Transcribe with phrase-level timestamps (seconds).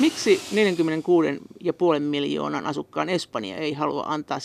[0.00, 0.40] Miksi
[1.96, 4.38] 46,5 miljoonan asukkaan Espanja ei halua antaa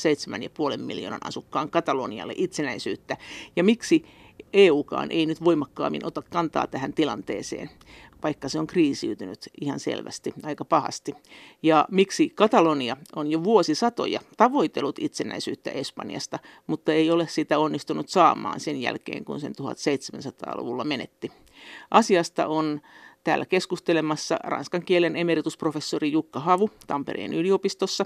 [0.74, 3.18] 7,5 miljoonan asukkaan Katalonialle itsenäisyyttä?
[3.56, 4.06] Ja miksi
[4.54, 7.70] EUkaan ei nyt voimakkaammin ota kantaa tähän tilanteeseen,
[8.24, 11.14] vaikka se on kriisiytynyt ihan selvästi aika pahasti.
[11.64, 18.60] Ja miksi Katalonia on jo vuosisatoja tavoitellut itsenäisyyttä Espanjasta, mutta ei ole sitä onnistunut saamaan
[18.60, 21.32] sen jälkeen, kun sen 1700-luvulla menetti.
[21.92, 22.82] Asiasta on
[23.24, 28.06] täällä keskustelemassa ranskan kielen emeritusprofessori Jukka Havu Tampereen yliopistossa,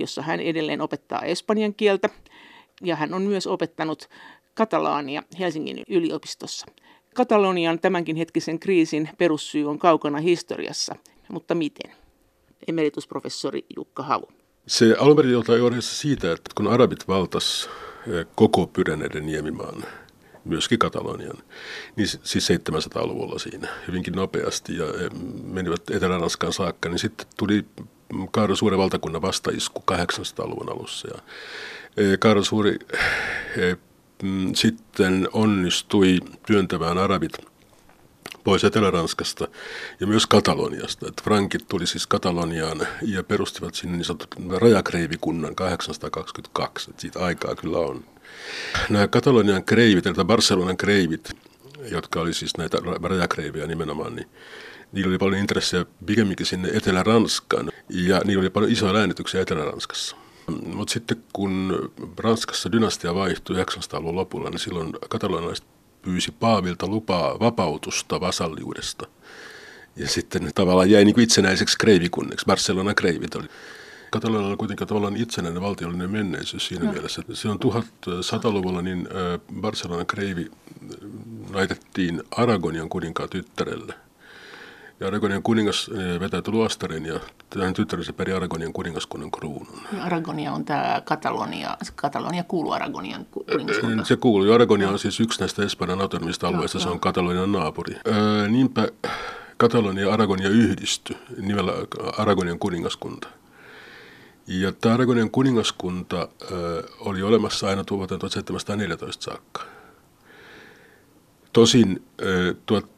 [0.00, 2.08] jossa hän edelleen opettaa espanjan kieltä.
[2.82, 4.08] Ja hän on myös opettanut
[4.54, 6.66] katalaania Helsingin yliopistossa.
[7.14, 10.96] Katalonian tämänkin hetkisen kriisin perussyy on kaukana historiassa,
[11.28, 11.92] mutta miten?
[12.68, 14.28] Emeritusprofessori Jukka Havu.
[14.66, 17.70] Se alun perin jotain siitä, että kun arabit valtas
[18.06, 19.84] eh, koko Pyreneiden niemimaan,
[20.44, 21.36] myöskin Katalonian,
[21.96, 25.10] niin siis 700-luvulla siinä hyvinkin nopeasti ja eh,
[25.44, 27.64] menivät Etelä-Ranskaan saakka, niin sitten tuli
[28.30, 31.08] Kaaro Suuren valtakunnan vastaisku 800-luvun alussa.
[31.08, 31.22] Ja
[31.96, 32.78] eh, Kaaro Suuri
[34.22, 37.32] mm, sitten onnistui työntämään arabit
[38.44, 39.48] pois Etelä-Ranskasta
[40.00, 41.08] ja myös Kataloniasta.
[41.08, 46.90] Että frankit tuli siis Kataloniaan ja perustivat sinne niin sanotut rajakreivikunnan 822.
[46.90, 48.04] Että siitä aikaa kyllä on.
[48.88, 51.30] Nämä Katalonian kreivit, eli Barcelonan kreivit,
[51.90, 54.28] jotka oli siis näitä rajakreiviä nimenomaan, niin
[54.92, 60.16] niillä oli paljon intressejä pikemminkin sinne Etelä-Ranskaan ja niillä oli paljon isoja läänityksiä Etelä-Ranskassa.
[60.64, 65.66] Mutta sitten kun Ranskassa dynastia vaihtui 900-luvun lopulla, niin silloin katalonalaiset
[66.02, 69.06] pyysi Paavilta lupaa vapautusta vasalliudesta.
[69.96, 72.46] Ja sitten tavallaan jäi niin kuin itsenäiseksi kreivikunneksi.
[72.46, 73.48] Barcelona kreivit oli.
[74.12, 76.92] Katalonilla on kuitenkin tavallaan itsenäinen valtiollinen menneisyys siinä no.
[76.92, 77.22] mielessä.
[77.32, 79.08] Se on 1100-luvulla, niin
[79.60, 80.50] Barcelona kreivi
[81.52, 83.94] laitettiin Aragonian kuninkaan tyttärelle–
[85.02, 87.20] ja Aragonian kuningas vetäytyi luostarin ja
[87.58, 89.80] hänen tyttärensä peri Aragonian kuningaskunnan kruunun.
[89.96, 94.06] Ja Aragonia on tämä Katalonia, Katalonia kuuluu Aragonian kuningaskuntaan.
[94.06, 94.52] Se kuuluu.
[94.52, 97.96] Aragonia on siis yksi näistä Espanjan autonomista alueista, se on Katalonian naapuri.
[98.06, 98.88] Öö, niinpä
[99.56, 101.72] Katalonia ja Aragonia yhdistyi nimellä
[102.18, 103.28] Aragonian kuningaskunta.
[104.46, 106.28] Ja tämä Aragonian kuningaskunta
[107.00, 109.62] oli olemassa aina vuoteen 1714 saakka.
[111.52, 112.04] Tosin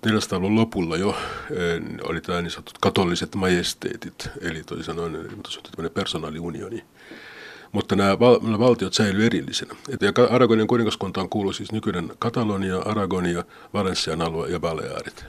[0.07, 1.17] 1400-luvun lopulla jo
[2.03, 6.85] oli tämä niin sanotut katolliset majesteetit, eli toisin sanoen tämmöinen personaaliunioni.
[7.73, 9.75] Mutta nämä, val- valtiot säilyivät erillisenä.
[10.01, 13.45] ja Aragonian kuningaskuntaan kuuluu siis nykyinen Katalonia, Aragonia,
[13.75, 15.25] Valenssian alue ja Balearit.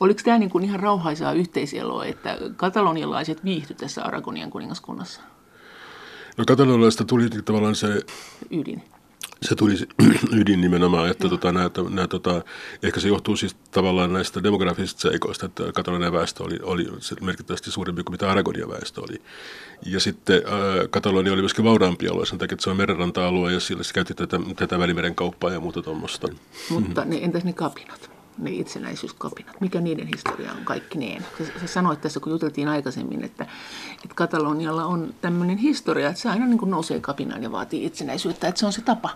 [0.00, 5.20] Oliko tämä niin kuin ihan rauhaisaa yhteiseloa, että katalonialaiset viihtyivät tässä Aragonian kuningaskunnassa?
[6.40, 8.02] No katalonialaisista tuli tavallaan se...
[8.50, 8.82] Ydin
[9.42, 9.74] se tuli
[10.40, 12.44] ydin nimenomaan, että tota, nämä, nämä, tota,
[12.82, 16.88] ehkä se johtuu siis tavallaan näistä demografisista seikoista, että katalonian väestö oli, oli
[17.20, 19.22] merkittävästi suurempi kuin mitä Aragonian väestö oli.
[19.86, 23.60] Ja sitten äh, Katalonia oli myöskin vauraampi alue sen takia, että se on merenranta-alue ja
[23.60, 26.28] sillä se käytti tätä, tätä välimeren kauppaa ja muuta tuommoista.
[26.70, 28.09] Mutta ne, entäs ne kapinat?
[28.38, 29.60] Ne itsenäisyyskapinat?
[29.60, 31.24] Mikä niiden historia on kaikki niin?
[31.38, 33.46] Sä, sä sanoit tässä, kun juteltiin aikaisemmin, että,
[34.04, 38.48] että Katalonialla on tämmöinen historia, että se aina niin kuin nousee kapinaan ja vaatii itsenäisyyttä,
[38.48, 39.10] että se on se tapa.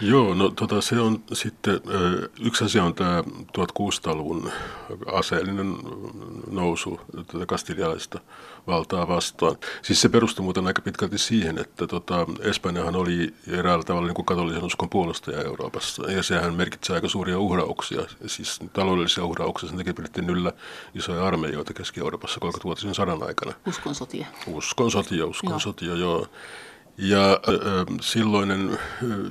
[0.00, 1.80] Joo, no tota, se on sitten,
[2.40, 3.24] yksi asia on tämä
[3.58, 4.52] 1600-luvun
[5.12, 5.74] aseellinen
[6.50, 7.00] nousu
[7.32, 8.20] tätä kastilialaista
[8.66, 9.56] valtaa vastaan.
[9.82, 14.26] Siis se perustui muuten aika pitkälti siihen, että tota, Espanjahan oli eräällä tavalla niin kuin
[14.26, 16.12] katolisen uskon puolustaja Euroopassa.
[16.12, 19.68] Ja sehän merkitsee aika suuria uhrauksia, siis taloudellisia uhrauksia.
[19.68, 20.52] Sen takia pidettiin yllä
[20.94, 23.52] isoja armeijoita Keski-Euroopassa 30-vuotisen sodan aikana.
[23.66, 24.26] Uskon sotia.
[24.46, 25.60] Uskon sotia, uskon joo.
[25.60, 26.26] sotia, joo.
[26.98, 28.78] Ja äh, silloinen äh,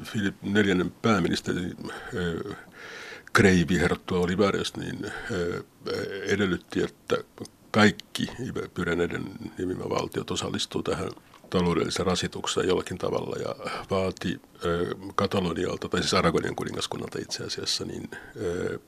[0.04, 2.58] Filip neljännen pääministeri äh,
[3.34, 5.12] Kreivi Herttua Olivares niin äh,
[6.24, 7.18] edellytti, että
[7.72, 8.28] kaikki
[8.74, 9.26] Pyreneiden
[9.58, 11.10] nimimävaltiot osallistuu tähän
[11.50, 13.56] taloudelliseen rasitukseen jollakin tavalla ja
[13.92, 18.80] vaati äh, Katalonialta, tai siis Aragonian kuningaskunnalta itse asiassa, niin äh,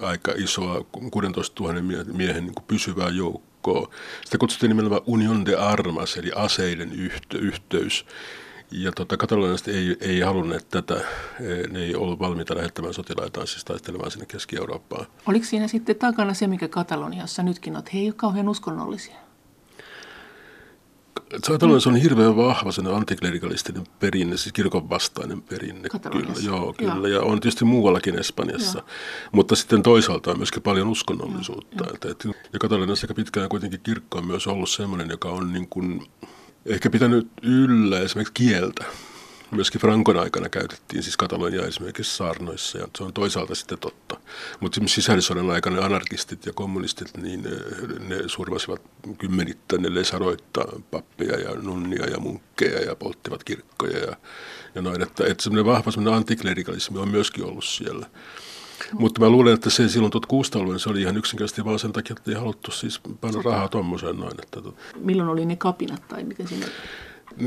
[0.00, 1.74] aika isoa 16 000
[2.12, 3.47] miehen niin pysyvää joukkoa.
[4.24, 8.06] Sitä kutsuttiin nimenomaan Union de Armas, eli aseiden yhte, yhteys.
[8.70, 11.00] Ja tota, katalonialaiset ei, ei halunneet tätä,
[11.70, 15.06] ne ei ollut valmiita lähettämään sotilaitaan siis taistelemaan sinne Keski-Eurooppaan.
[15.26, 19.27] Oliko siinä sitten takana se, mikä Kataloniassa nytkin on, että he eivät ole kauhean uskonnollisia?
[21.46, 25.88] Kataloniassa on hirveän vahva sen antiklerikalistinen perinne, siis kirkon vastainen perinne.
[25.88, 26.94] Kyllä, joo, kyllä.
[26.94, 27.06] Joo.
[27.06, 28.78] Ja on tietysti muuallakin Espanjassa.
[28.78, 28.88] Joo.
[29.32, 31.84] Mutta sitten toisaalta on myöskin paljon uskonnollisuutta.
[31.84, 35.52] Joo, että, että, ja Kataloniassa aika pitkään kuitenkin kirkko on myös ollut sellainen, joka on
[35.52, 36.06] niin kuin,
[36.66, 38.84] ehkä pitänyt yllä esimerkiksi kieltä
[39.50, 44.20] myöskin Frankon aikana käytettiin siis Katalonia esimerkiksi saarnoissa, ja se on toisaalta sitten totta.
[44.60, 47.42] Mutta sisällissodan aikana anarkistit ja kommunistit, niin
[48.08, 48.82] ne survasivat
[49.18, 54.16] kymmenittäin, ne saroitta pappeja ja nunnia ja munkkeja ja polttivat kirkkoja ja,
[54.74, 55.02] ja noin.
[55.02, 58.06] Että, että semmoinen vahva semmoinen antiklerikalismi on myöskin ollut siellä.
[58.92, 62.30] Mutta mä luulen, että se silloin 1600 se oli ihan yksinkertaisesti vaan sen takia, että
[62.30, 64.36] ei haluttu siis panna rahaa tuommoiseen noin.
[64.42, 64.60] Että.
[64.96, 66.66] Milloin oli ne kapinat tai miten siinä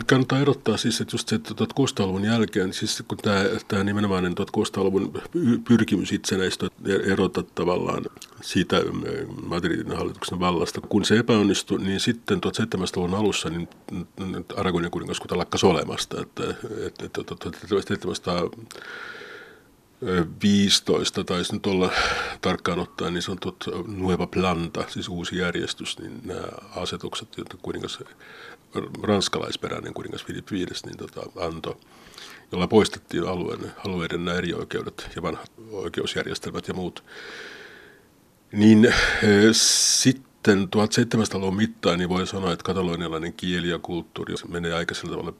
[0.07, 5.21] Kannattaa erottaa siis, että just se, että 1600-luvun jälkeen, siis kun tämä, tämä nimenomaan 1600-luvun
[5.67, 6.67] pyrkimys itsenäistä
[7.05, 8.05] erota tavallaan
[8.41, 8.81] siitä
[9.43, 13.69] Madridin hallituksen vallasta, kun se epäonnistui, niin sitten 1700-luvun alussa niin
[14.55, 16.43] Aragonin kuningaskunta lakkasi olemasta, että,
[16.85, 17.23] että, että
[17.67, 18.49] 1700
[20.43, 21.91] 15 taisi nyt olla
[22.41, 26.43] tarkkaan ottaen niin sanotut Nueva Planta, siis uusi järjestys, niin nämä
[26.75, 27.99] asetukset, joita kuningas,
[29.03, 31.75] ranskalaisperäinen kuningas Filip V niin tota, antoi,
[32.51, 37.03] jolla poistettiin alueen, alueiden nämä eri oikeudet ja vanhat oikeusjärjestelmät ja muut,
[38.51, 38.93] niin e,
[39.51, 45.33] sitten 1700-luvun mittaan niin voi sanoa, että katalonialainen kieli ja kulttuuri menee aika sillä tavalla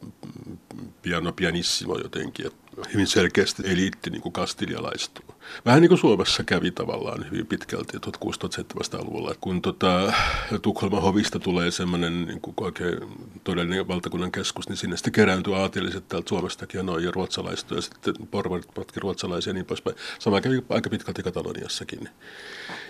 [1.01, 2.60] piano pianissimo jotenkin, että
[2.93, 5.25] hyvin selkeästi eliitti niin kuin kastilialaistuu.
[5.65, 10.13] Vähän niin kuin Suomessa kävi tavallaan hyvin pitkälti 1600-1700-luvulla, kun tota,
[10.61, 12.97] Tukholman hovista tulee semmoinen niin kuin oikein
[13.43, 17.81] todellinen valtakunnan keskus, niin sinne sitten kerääntyy aatelliset täältä Suomestakin ja noin ja ruotsalaiset ja
[17.81, 19.95] sitten porvarit patki ruotsalaisia ja niin poispäin.
[20.19, 22.09] Sama kävi aika pitkälti Kataloniassakin.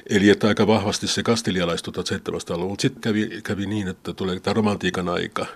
[0.09, 4.53] Eli että aika vahvasti se kastilialaistui 1700-luvulla, mutta sitten kävi, kävi niin, että tulee tämä
[4.53, 5.45] romantiikan aika–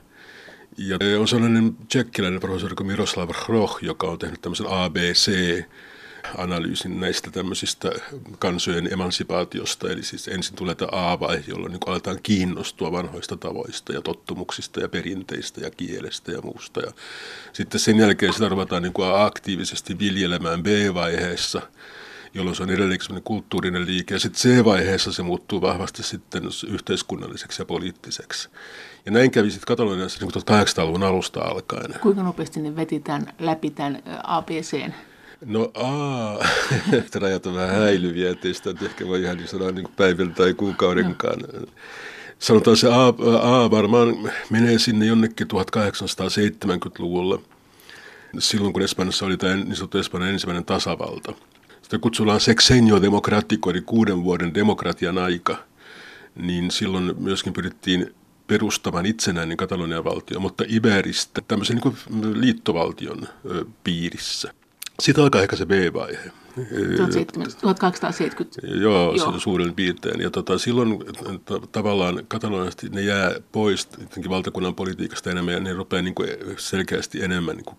[0.78, 5.32] ja on sellainen tsekkiläinen professori kuin Miroslav Hroch, joka on tehnyt tämmöisen ABC,
[6.38, 7.92] analyysin näistä tämmöisistä
[8.40, 9.90] kansojen emansipaatiosta.
[9.90, 14.90] Eli siis ensin tulee tämä A-vaihe, jolloin niin aletaan kiinnostua vanhoista tavoista ja tottumuksista ja
[14.90, 16.82] perinteistä ja kielestä ja muusta.
[16.82, 16.92] Ja
[17.54, 21.62] sitten sen jälkeen sitä ruvetaan niin aktiivisesti viljelemään B-vaiheessa–
[22.36, 24.14] jolloin se on edelleen kulttuurinen liike.
[24.14, 28.50] Ja sitten C-vaiheessa se muuttuu vahvasti sitten yhteiskunnalliseksi ja poliittiseksi.
[29.06, 32.00] Ja näin kävi sitten Kataloniassa niin 1800-luvun alusta alkaen.
[32.02, 34.94] Kuinka nopeasti ne veti tämän läpi tämän ABCn?
[35.46, 36.40] No A,
[37.22, 41.40] rajat on vähän häilyviä, ettei sitä ehkä voi ihan niin sanoa niin päivän tai kuukaudenkaan.
[41.40, 41.68] No.
[42.40, 43.08] Sanotaan se A,
[43.42, 47.42] A varmaan menee sinne jonnekin 1870-luvulla,
[48.40, 51.34] silloin kun Espanjassa oli tämä niin sanottu Espanjan ensimmäinen tasavalta.
[51.86, 55.58] Sitä kutsutaan sexenio democratico, eli kuuden vuoden demokratian aika.
[56.36, 58.16] Niin silloin myöskin pyrittiin
[58.48, 64.54] perustamaan itsenäinen Katalonian valtio, mutta Iberistä tämmöisen niin liittovaltion ö, piirissä.
[65.00, 66.32] Sitten alkaa ehkä se B-vaihe.
[67.62, 68.62] 1870.
[68.64, 69.40] Joo, Joo.
[69.40, 70.22] suurin piirtein.
[70.22, 71.00] Ja tota, silloin
[71.46, 73.90] t- tavallaan kataloniasti ne jää pois
[74.30, 77.78] valtakunnan politiikasta enemmän ja ne rupeaa niin kuin selkeästi enemmän niin kuin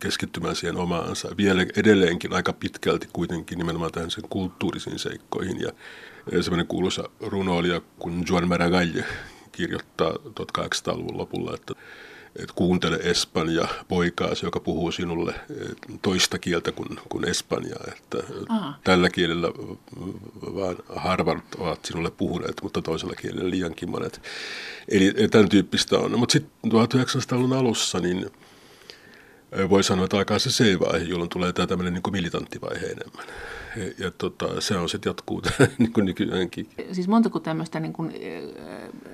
[0.00, 1.28] keskittymään siihen omaansa.
[1.36, 5.60] Vielä edelleenkin aika pitkälti kuitenkin nimenomaan tähän sen kulttuurisiin seikkoihin.
[5.60, 5.72] Ja
[6.42, 9.02] semmoinen kuuluisa runoilija kuin Juan Maragall
[9.52, 11.74] kirjoittaa 1800-luvun lopulla, että
[12.36, 15.34] että kuuntele Espanja poikaasi, joka puhuu sinulle
[16.02, 17.84] toista kieltä kuin, kuin Espanjaa.
[17.88, 18.18] Että
[18.84, 19.48] tällä kielellä
[20.54, 24.22] vaan harvat ovat sinulle puhuneet, mutta toisella kielellä liiankin monet.
[24.88, 26.18] Eli tämän tyyppistä on.
[26.18, 28.30] Mutta sitten 1900-luvun alussa niin
[29.70, 33.26] voi sanoa, että alkaa se C-vaihe, jolloin tulee tämä tämmöinen niin militanttivaihe enemmän.
[33.98, 35.42] Ja, tota, se on sitten jatkuu
[35.78, 36.68] niin kuin nykyäänkin.
[36.92, 38.14] Siis montako tämmöistä niin kuin,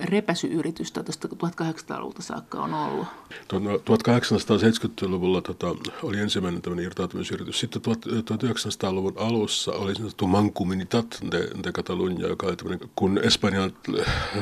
[0.00, 3.06] repäsy-yritystä tuosta 1800-luvulta saakka on ollut?
[3.52, 7.60] 1870-luvulla tota, oli ensimmäinen tämmöinen irtautumisyritys.
[7.60, 13.72] Sitten 1900-luvun alussa oli sanottu Mancomunitat de, de Catalunya, joka oli tämmöinen, kun Espanjaan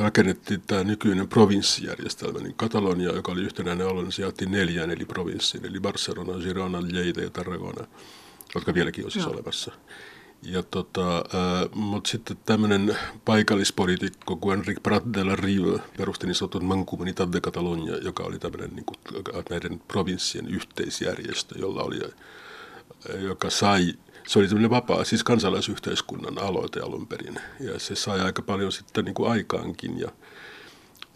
[0.01, 5.05] rakennettiin tämä nykyinen provinssijärjestelmä, niin Katalonia, joka oli yhtenäinen alue, niin se jaettiin neljään eli
[5.05, 7.87] provinssiin, eli Barcelona, Girona, Lleida ja Tarragona
[8.55, 9.33] jotka vieläkin on siis Joo.
[9.33, 9.71] olemassa.
[10.41, 16.35] Ja tota, äh, mutta sitten tämmöinen paikallispoliitikko kuin Enrique Prat de la Rive perusti niin
[16.35, 21.99] sanotun Mancomunidad de Catalunya, joka oli tämmöinen niin kuin, näiden provinssien yhteisjärjestö, jolla oli,
[23.19, 23.93] joka sai,
[24.27, 27.39] se oli tämmöinen vapaa, siis kansalaisyhteiskunnan aloite alun perin.
[27.59, 30.11] Ja se sai aika paljon sitten niin kuin aikaankin ja,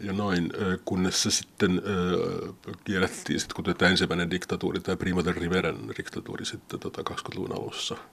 [0.00, 0.52] ja noin,
[0.84, 1.82] kunnes se sitten
[3.02, 7.96] äh, sit, kun tämä ensimmäinen diktatuuri, tämä Primo de Riveran diktatuuri sitten tota 20-luvun alussa–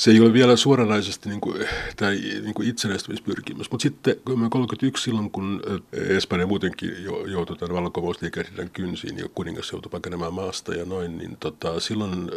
[0.00, 1.64] se ei ole vielä suoranaisesti niin kuin,
[1.96, 6.90] tämä niin kuin itsenäistymispyrkimys, mutta sitten 1931 silloin, kun Espanja muutenkin
[7.26, 12.30] joutui tämän vallankumousliikehdinnan kynsiin ja kuningas joutui pakenemaan maasta ja noin, niin tota, silloin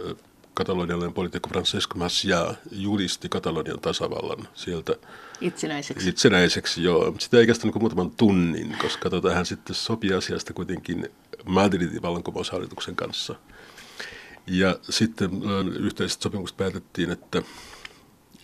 [0.54, 4.96] katalonialainen poliitikko Francesc Macià julisti Katalonian tasavallan sieltä
[5.42, 6.10] itsenäiseksi.
[6.10, 7.16] Itsenäiseksi, joo.
[7.20, 11.10] Sitä ei kestänyt kuin muutaman tunnin, koska tota, hän sitten sopi asiasta kuitenkin
[11.46, 13.36] Madridin vallankumoushallituksen kanssa.
[14.48, 15.30] Ja sitten
[15.80, 17.42] yhteisestä sopimuksesta päätettiin, että,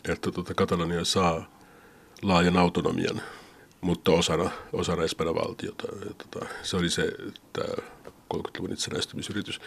[0.10, 1.50] että tuota, Katalonia saa
[2.22, 3.22] laajan autonomian,
[3.82, 5.88] mutta osana, osana Espanjan valtiota.
[6.18, 7.12] Tuota, se oli se
[7.54, 7.74] tämä
[8.34, 9.62] 30-luvun itsenäistymisyritys.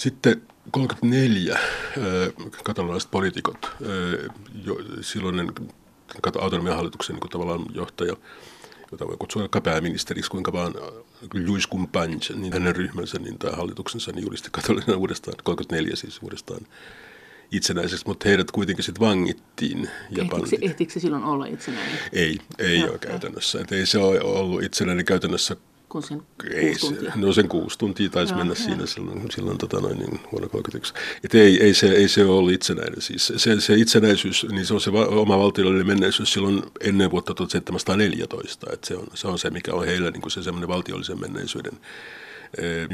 [0.00, 1.58] Sitten 34
[2.64, 3.72] katalonalaiset poliitikot,
[5.00, 5.52] silloinen
[6.40, 8.16] autonomian hallituksen niin tavallaan johtaja,
[8.92, 10.74] jota voi kutsua vaikka pääministeriksi, kuinka vaan
[11.46, 16.60] Luis Companys, niin hänen ryhmänsä, niin tämä hallituksensa, niin julisti katolina uudestaan, 34 siis uudestaan
[17.52, 19.90] itsenäiseksi, mutta heidät kuitenkin sitten vangittiin.
[20.10, 21.98] Ja ehtikö, se, ehtikö se silloin olla itsenäinen?
[22.12, 23.60] Ei, ei ole käytännössä.
[23.60, 25.56] Et ei se ole ollut itsenäinen käytännössä
[25.90, 26.22] kun sen
[26.54, 27.12] ei, kuusi tuntia?
[27.16, 28.64] No sen kuusi tuntia taisi Joo, mennä jo.
[28.64, 30.94] siinä silloin, silloin tota noin, niin vuonna 1931.
[31.24, 33.00] Et ei, ei, se, ei se ole ollut itsenäinen.
[33.00, 37.34] Siis se, se itsenäisyys, niin se on se va- oma valtiollinen menneisyys silloin ennen vuotta
[37.34, 38.66] 1714.
[38.72, 41.78] Et se, on, se on se, mikä on heillä niin kuin se semmoinen valtiollisen menneisyyden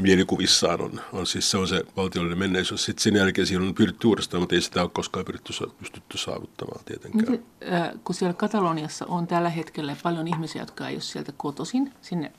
[0.01, 2.85] mielikuvissaan on, on siis se on se valtiollinen menneisyys.
[2.85, 6.85] Sitten sen jälkeen siihen on pyritty uudestaan, mutta ei sitä ole koskaan pyritty, pystytty saavuttamaan
[6.85, 7.31] tietenkään.
[7.31, 11.93] Miten, äh, kun siellä Kataloniassa on tällä hetkellä paljon ihmisiä, jotka ei ole sieltä kotoisin,
[12.01, 12.31] sinne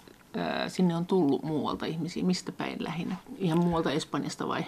[0.69, 2.25] sinne on tullut muualta ihmisiä.
[2.25, 3.17] Mistä päin lähinnä?
[3.39, 4.65] Ihan muualta Espanjasta vai?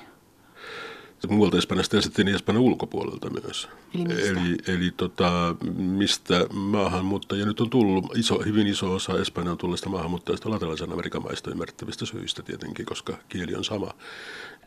[1.28, 3.68] Muualta Espanjasta ja sitten Espanjan ulkopuolelta myös.
[3.94, 4.30] Eli mistä?
[4.30, 10.50] Eli, eli tota, mistä maahanmuuttajia nyt on tullut, iso, hyvin iso osa Espanjan tulleista maahanmuuttajista
[10.50, 13.90] latinalaisen Amerikan maista ymmärrettävistä syistä tietenkin, koska kieli on sama.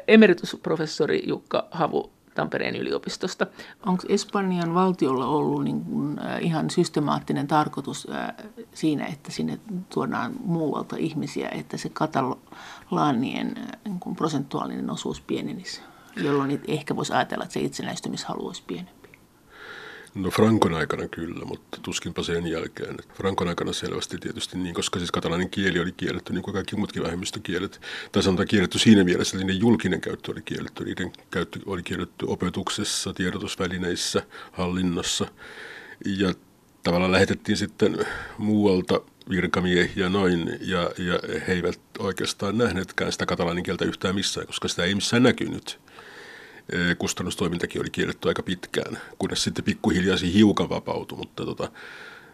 [0.07, 3.47] Emeritusprofessori Jukka Havu Tampereen yliopistosta.
[3.85, 8.33] Onko Espanjan valtiolla ollut niin kuin, äh, ihan systemaattinen tarkoitus äh,
[8.73, 9.59] siinä, että sinne
[9.89, 15.81] tuodaan muualta ihmisiä, että se katalaanien äh, niin prosentuaalinen osuus pienenisi,
[16.15, 19.02] jolloin ehkä voisi ajatella, että se itsenäistymishalu olisi pienempi?
[20.15, 22.97] No Frankon aikana kyllä, mutta tuskinpa sen jälkeen.
[23.13, 27.03] Frankon aikana selvästi tietysti niin, koska siis katalainen kieli oli kielletty niin kuin kaikki muutkin
[27.03, 27.81] vähemmistökielet.
[28.11, 30.83] Tai sanotaan kielletty siinä mielessä, että niiden julkinen käyttö oli kielletty.
[30.83, 35.25] Niiden käyttö oli kielletty opetuksessa, tiedotusvälineissä, hallinnossa.
[36.05, 36.33] Ja
[36.83, 38.05] tavallaan lähetettiin sitten
[38.37, 44.67] muualta virkamiehiä noin, ja, ja he eivät oikeastaan nähneetkään sitä katalainen kieltä yhtään missään, koska
[44.67, 45.79] sitä ei missään näkynyt
[46.97, 51.71] kustannustoimintakin oli kielletty aika pitkään, kunnes sitten pikkuhiljaa se hiukan vapautui, mutta tota,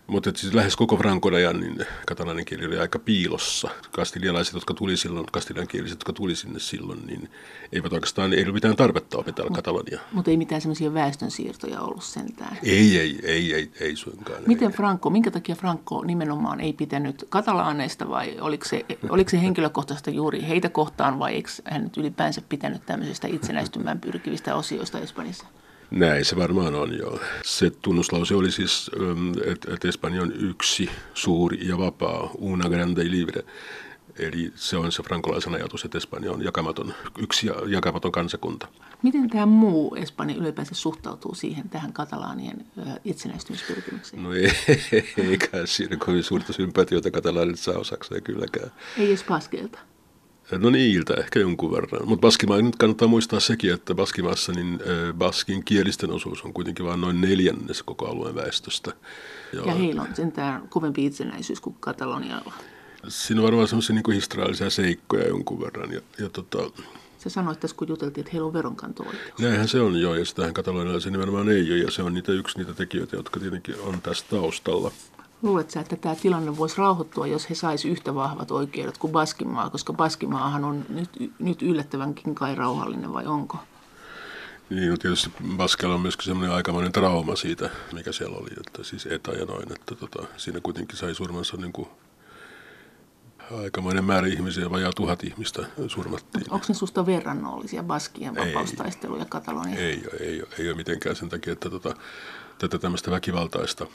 [0.10, 3.70] mutta siis lähes koko Frankon ajan niin katalainen kieli oli aika piilossa.
[3.92, 7.30] Kastilialaiset, jotka tuli silloin, kastiliankieliset, jotka tuli sinne silloin, niin
[7.72, 10.00] eivät oikeastaan, ei ollut mitään tarvetta opetella katalonia.
[10.12, 12.58] Mutta ei mitään semmoisia väestönsiirtoja ollut sentään.
[12.63, 14.44] Ei, ei, ei, ei, ei suinkaan.
[14.48, 20.16] Miten Franco, minkä takia Franco nimenomaan ei pitänyt katalaaneista vai oliko se, oliko se henkilökohtaisesti
[20.16, 25.46] juuri heitä kohtaan vai eikö hän nyt ylipäänsä pitänyt tämmöisestä itsenäistymään pyrkivistä osioista Espanjassa?
[25.91, 27.19] Näin se varmaan on, joo.
[27.43, 33.01] Se tunnuslause oli siis, ähm, että et Espanja on yksi suuri ja vapaa, una grande
[33.01, 33.43] y libre.
[34.19, 38.67] Eli se on se frankolaisen ajatus, että Espanja on jakamaton, yksi ja jakamaton kansakunta.
[39.03, 42.65] Miten tämä muu Espanja ylipäänsä suhtautuu siihen tähän katalaanien
[43.05, 44.24] itsenäistymispyrkimykseen?
[44.24, 44.51] No ei,
[45.29, 48.72] eikä siinä kovin suurta sympatiota katalaanit saa osakseen kylläkään.
[48.98, 49.79] Ei edes Paskeelta?
[50.58, 52.08] No niiltä ehkä jonkun verran.
[52.08, 54.79] Mutta Baskimaa nyt kannattaa muistaa sekin, että Baskimaassa niin
[55.18, 58.94] Baskin kielisten osuus on kuitenkin vain noin neljännes koko alueen väestöstä.
[59.53, 62.53] Ja, ja heillä on sentään kovempi itsenäisyys kuin Katalonialla.
[63.08, 65.91] Siinä on varmaan semmoisia niin historiallisia seikkoja jonkun verran.
[65.91, 66.58] Ja, ja tota,
[67.18, 69.39] Sä sanoit tässä, kun juteltiin, että heillä on veronkanto-oikeus.
[69.39, 72.58] Näinhän se on jo, ja sitähän katalonialaisia nimenomaan ei ole, ja se on niitä yksi
[72.58, 74.91] niitä tekijöitä, jotka tietenkin on tässä taustalla.
[75.41, 79.93] Luuletko että tämä tilanne voisi rauhoittua, jos he saisi yhtä vahvat oikeudet kuin Baskimaa, koska
[79.93, 83.58] Baskimaahan on nyt, nyt yllättävänkin kai rauhallinen vai onko?
[84.69, 89.05] Niin, no tietysti Baskella on myöskin semmoinen aikamoinen trauma siitä, mikä siellä oli, että siis
[89.05, 91.88] etä ja noin, että tota, siinä kuitenkin sai surmansa niin kuin
[93.63, 96.46] aikamoinen määrä ihmisiä, vajaa tuhat ihmistä surmattiin.
[96.50, 99.79] Onko ne susta verrannollisia Baskien vapaustaisteluja Katalonia?
[99.79, 101.96] Ei, ei, ei, ei, ei ole mitenkään sen takia, että tota,
[102.58, 103.88] tätä tämmöistä väkivaltaista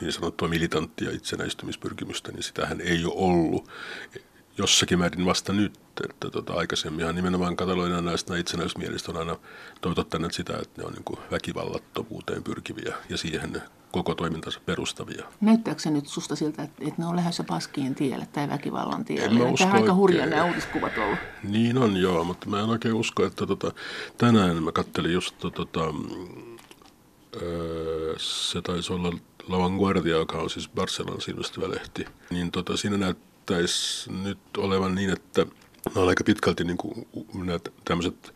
[0.00, 3.68] niin sanottua militanttia itsenäistymispyrkimystä, niin sitähän ei ole ollut
[4.58, 5.80] jossakin määrin vasta nyt.
[6.10, 9.36] Että tota, aikaisemminhan nimenomaan katalonian näistä itsenäismielistä on aina
[9.80, 15.24] toivottaneet sitä, että ne on niin kuin väkivallattomuuteen pyrkiviä ja siihen koko toimintansa perustavia.
[15.40, 19.48] Näyttääkö se nyt susta siltä, että, että ne on lähdössä paskien tielle tai väkivallan tielle?
[19.48, 21.18] En Tämä aika hurja nämä uutiskuvat ollut.
[21.42, 23.72] Niin on joo, mutta mä en oikein usko, että tota,
[24.18, 25.94] tänään mä kattelin just tota,
[27.42, 29.12] öö, se taisi olla
[29.48, 35.10] La Vanguardia, joka on siis Barcelonan ilmestyvä lehti, niin tota, siinä näyttäisi nyt olevan niin,
[35.10, 35.46] että
[35.86, 38.34] nämä on aika pitkälti niin kuin, nämä tämmöiset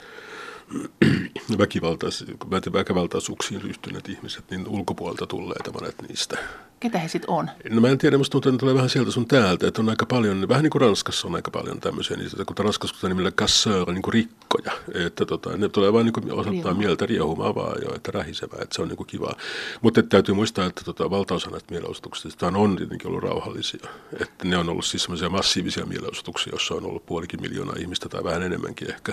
[1.59, 2.25] väkivaltais,
[2.73, 6.39] väkivaltaisuuksiin ryhtyneet ihmiset, niin ulkopuolelta tulleita monet niistä.
[6.83, 7.51] Ketä he sitten on?
[7.71, 10.07] No mä en tiedä, musta tuntuu, että tulee vähän sieltä sun täältä, että on aika
[10.07, 13.93] paljon, vähän niin kuin Ranskassa on aika paljon tämmöisiä, niin kun Ranskassa on nimellä casseur,
[13.93, 18.59] niin kuin rikkoja, että tota, ne tulee vain niin osoittaa mieltä riehumaa jo, että rähisevää,
[18.63, 19.35] että se on niin kuin kivaa.
[19.83, 23.89] Mutta täytyy muistaa, että tota, valtaosa näistä mielenosoituksista on tietenkin ollut rauhallisia,
[24.21, 28.25] että ne on ollut siis semmoisia massiivisia mielenosoituksia, joissa on ollut puolikin miljoonaa ihmistä tai
[28.25, 29.13] vähän enemmänkin ehkä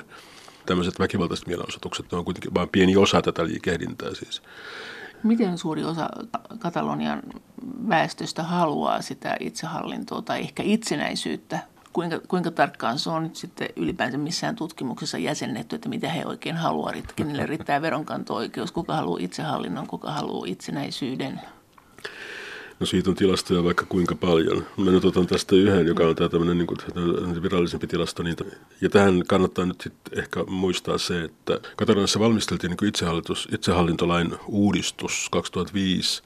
[0.66, 4.42] tämmöiset väkivaltaiset mielenosoitukset, ne on kuitenkin vain pieni osa tätä liikehdintää siis.
[5.24, 6.10] Miten suuri osa
[6.60, 7.22] Katalonian
[7.90, 11.60] väestöstä haluaa sitä itsehallintoa tai ehkä itsenäisyyttä?
[11.94, 16.58] Kuinka, kuinka tarkkaan se on nyt sitten ylipäänsä missään tutkimuksessa jäsennetty, että mitä he oikein
[16.58, 21.42] haluavat, kenelle riittää veronkanto-oikeus, kuka haluaa itsehallinnon, kuka haluaa itsenäisyyden?
[22.80, 24.66] No siitä on tilastoja vaikka kuinka paljon.
[24.78, 26.78] Mä nyt otan tästä yhden, joka on tämä tämmöinen niin kuin,
[27.44, 28.24] virallisempi tilasto.
[28.24, 28.36] Niin,
[28.82, 32.94] ja tähän kannattaa nyt sit ehkä muistaa se, että Kataloniassa valmisteltiin niin
[33.52, 36.24] itsehallintolain uudistus 2005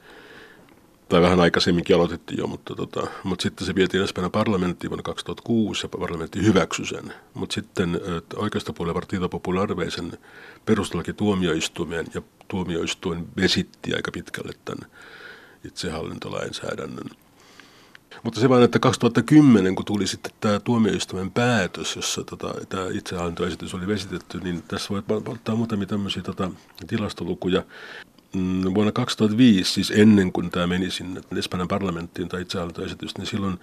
[1.08, 5.84] tai vähän aikaisemminkin aloitettiin jo, mutta, tota, mutta sitten se vietiin Espanjan parlamenttiin vuonna 2006
[5.84, 7.12] ja parlamentti hyväksyi sen.
[7.34, 8.00] Mutta sitten
[8.36, 10.18] oikeistopuolella Partido Popular vei sen
[10.66, 14.90] perustuslaki-tuomioistuimeen ja tuomioistuin vesitti aika pitkälle tämän
[15.64, 17.10] itsehallintolainsäädännön.
[18.22, 23.74] Mutta se vain, että 2010, kun tuli sitten tämä tuomioistuimen päätös, jossa tota, tämä itsehallintoesitys
[23.74, 26.50] oli vesitetty, niin tässä voi ottaa muutamia tämmöisiä tota,
[26.86, 27.62] tilastolukuja.
[28.34, 33.60] Mm, vuonna 2005, siis ennen kuin tämä meni sinne Espanjan parlamenttiin tai itsehallintoesitys, niin silloin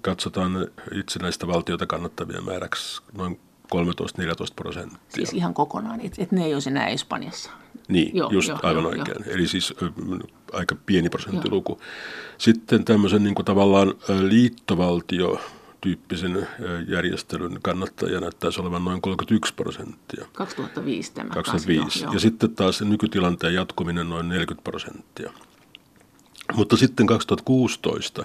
[0.00, 3.40] katsotaan itsenäistä valtiota kannattavien määräksi noin
[3.74, 3.78] 13-14
[4.56, 4.98] prosenttia.
[5.08, 7.50] Siis ihan kokonaan, että et ne ei olisi enää Espanjassa.
[7.88, 9.26] Niin, joo, just joo, aivan joo, oikein.
[9.26, 9.32] Jo.
[9.32, 9.74] Eli siis
[10.54, 11.72] aika pieni prosenttiluku.
[11.72, 11.88] Joo.
[12.38, 13.94] Sitten tämmöisen niin kuin tavallaan
[14.28, 15.40] liittovaltio
[15.80, 16.48] tyyppisen
[16.88, 20.26] järjestelyn kannattaja näyttäisi olevan noin 31 prosenttia.
[20.32, 21.80] 2005 tämä 2005.
[21.80, 25.32] Kanssa, ja sitten taas nykytilanteen jatkuminen noin 40 prosenttia.
[26.54, 28.24] Mutta sitten 2016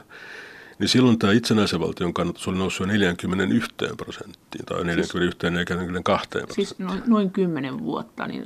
[0.79, 7.03] niin silloin tämä itsenäisen valtion kannatus oli noussut 41 prosenttiin tai 41-42 siis, Siis noin,
[7.07, 8.45] noin 10 vuotta, niin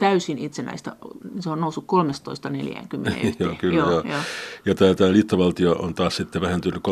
[0.00, 0.96] täysin itsenäistä,
[1.40, 1.96] se on noussut 13-41.
[3.38, 3.76] joo, kyllä.
[3.76, 4.02] Joo, joo.
[4.02, 4.20] joo.
[4.64, 6.82] Ja tämä, tämä liittovaltio on taas sitten vähentynyt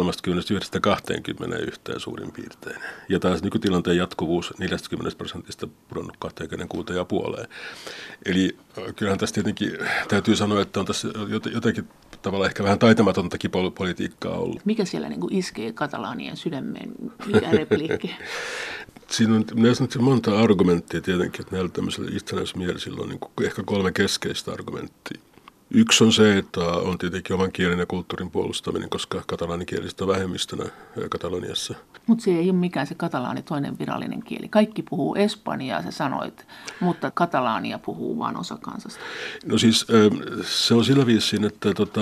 [1.97, 2.83] 31-21 suurin piirtein.
[3.09, 6.16] Ja taas nykytilanteen jatkuvuus 40 prosentista pudonnut
[7.43, 7.47] 26,5.
[8.27, 11.09] Eli äh, kyllähän tässä tietenkin täytyy sanoa, että on tässä
[11.55, 11.88] jotenkin
[12.23, 14.61] tavallaan ehkä vähän taitamatontakin politiikkaa ollut.
[14.65, 16.93] Mikä siellä niin kuin iskee katalaanien sydämeen?
[17.27, 18.15] Mikä repliikki?
[19.11, 23.93] Siinä on näissä monta argumenttia tietenkin, että näillä tämmöisillä itsenäismielisillä on niin kuin ehkä kolme
[23.93, 25.21] keskeistä argumenttia.
[25.75, 30.65] Yksi on se, että on tietenkin oman kielen ja kulttuurin puolustaminen, koska katalaanikielisistä on vähemmistönä
[31.11, 31.75] Kataloniassa.
[32.07, 34.49] Mutta se ei ole mikään se katalaani toinen virallinen kieli.
[34.49, 36.47] Kaikki puhuu espanjaa, sä sanoit,
[36.81, 39.01] mutta katalaania puhuu vain osa kansasta.
[39.47, 39.87] No siis
[40.43, 42.01] se on sillä viisiin, että tota,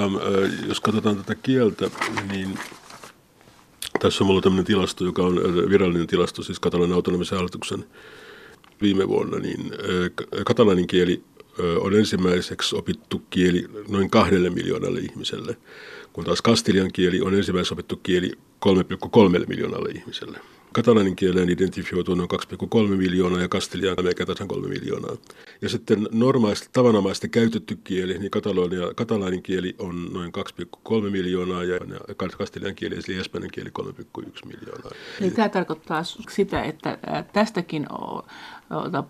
[0.68, 1.90] jos katsotaan tätä kieltä,
[2.32, 2.58] niin
[4.00, 5.34] tässä on ollut tämmöinen tilasto, joka on
[5.70, 7.84] virallinen tilasto, siis katalanin autonomisen hallituksen
[8.82, 9.72] viime vuonna, niin
[10.44, 11.24] katalanin kieli
[11.80, 15.56] on ensimmäiseksi opittu kieli noin kahdelle miljoonalle ihmiselle,
[16.12, 18.32] kun taas kastilian kieli on ensimmäiseksi opittu kieli
[18.66, 20.38] 3,3 miljoonalle ihmiselle.
[20.72, 22.28] Katalanin kieleen identifioituu noin
[22.90, 25.16] 2,3 miljoonaa ja kastilian melkein tasan 3 miljoonaa.
[25.62, 30.32] Ja sitten normaalisti, tavanomaisesti käytetty kieli, niin katalonia, katalanin kieli on noin
[30.86, 31.78] 2,3 miljoonaa ja
[32.38, 34.90] kastilian kieli eli espanjan kieli 3,1 miljoonaa.
[35.20, 36.98] Eli tämä tarkoittaa sitä, että
[37.32, 37.86] tästäkin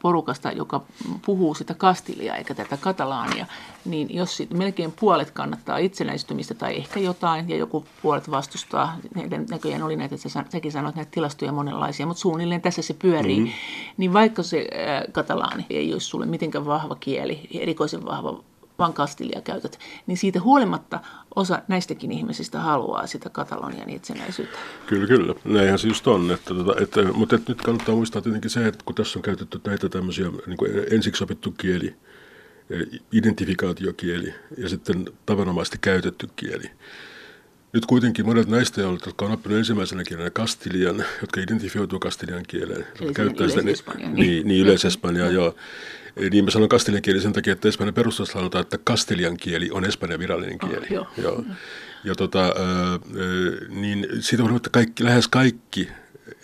[0.03, 0.83] porukasta, joka
[1.27, 3.47] puhuu sitä kastilia eikä tätä katalaania,
[3.85, 8.97] niin jos sit melkein puolet kannattaa itsenäistymistä tai ehkä jotain ja joku puolet vastustaa,
[9.51, 13.55] näköjään oli näitä, että säkin sanoit näitä tilastoja monenlaisia, mutta suunnilleen tässä se pyörii, mm-hmm.
[13.97, 14.69] niin vaikka se
[15.13, 18.43] katalaani ei olisi sulle mitenkään vahva kieli, erikoisen vahva
[18.79, 21.01] vaan kastilia käytät, niin siitä huolimatta
[21.37, 24.59] osa näistäkin ihmisistä haluaa sitä Katalonian itsenäisyyttä.
[24.87, 25.35] Kyllä, kyllä.
[25.45, 26.31] Näinhän se just on.
[26.31, 29.61] Että, että, että, mutta että nyt kannattaa muistaa tietenkin se, että kun tässä on käytetty
[29.67, 31.95] näitä tämmöisiä niin kuin ensiksi opittu kieli,
[33.13, 36.71] identifikaatiokieli ja sitten tavanomaisesti käytetty kieli.
[37.73, 43.15] Nyt kuitenkin monet näistä, jotka on oppinut ensimmäisenä kielenä kastilian, jotka identifioituu kastilian kieleen, Eli
[43.15, 43.77] käyttää sitä, niin,
[44.15, 45.55] niin, niin yleis-espanjaa, joo.
[46.31, 49.85] Niin mä sanon kastilian kieli sen takia, että Espanjan perustuslassa sanotaan, että kastilian kieli on
[49.85, 50.87] Espanjan virallinen ah, kieli.
[50.87, 51.07] Oh, joo.
[51.17, 51.45] joo.
[52.05, 52.55] Ja tota,
[53.69, 55.89] niin siitä huolimatta kaikki, lähes kaikki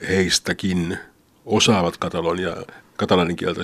[0.09, 0.99] heistäkin
[1.45, 2.57] osaavat katalonia,
[2.97, 3.61] katalanin kieltä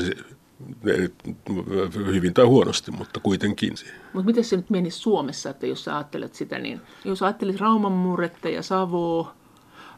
[1.94, 3.74] hyvin tai huonosti, mutta kuitenkin.
[4.12, 7.92] Mutta miten se nyt menisi Suomessa, että jos sä ajattelet sitä, niin jos ajattelet Rauman
[7.92, 9.34] murretta ja Savoa,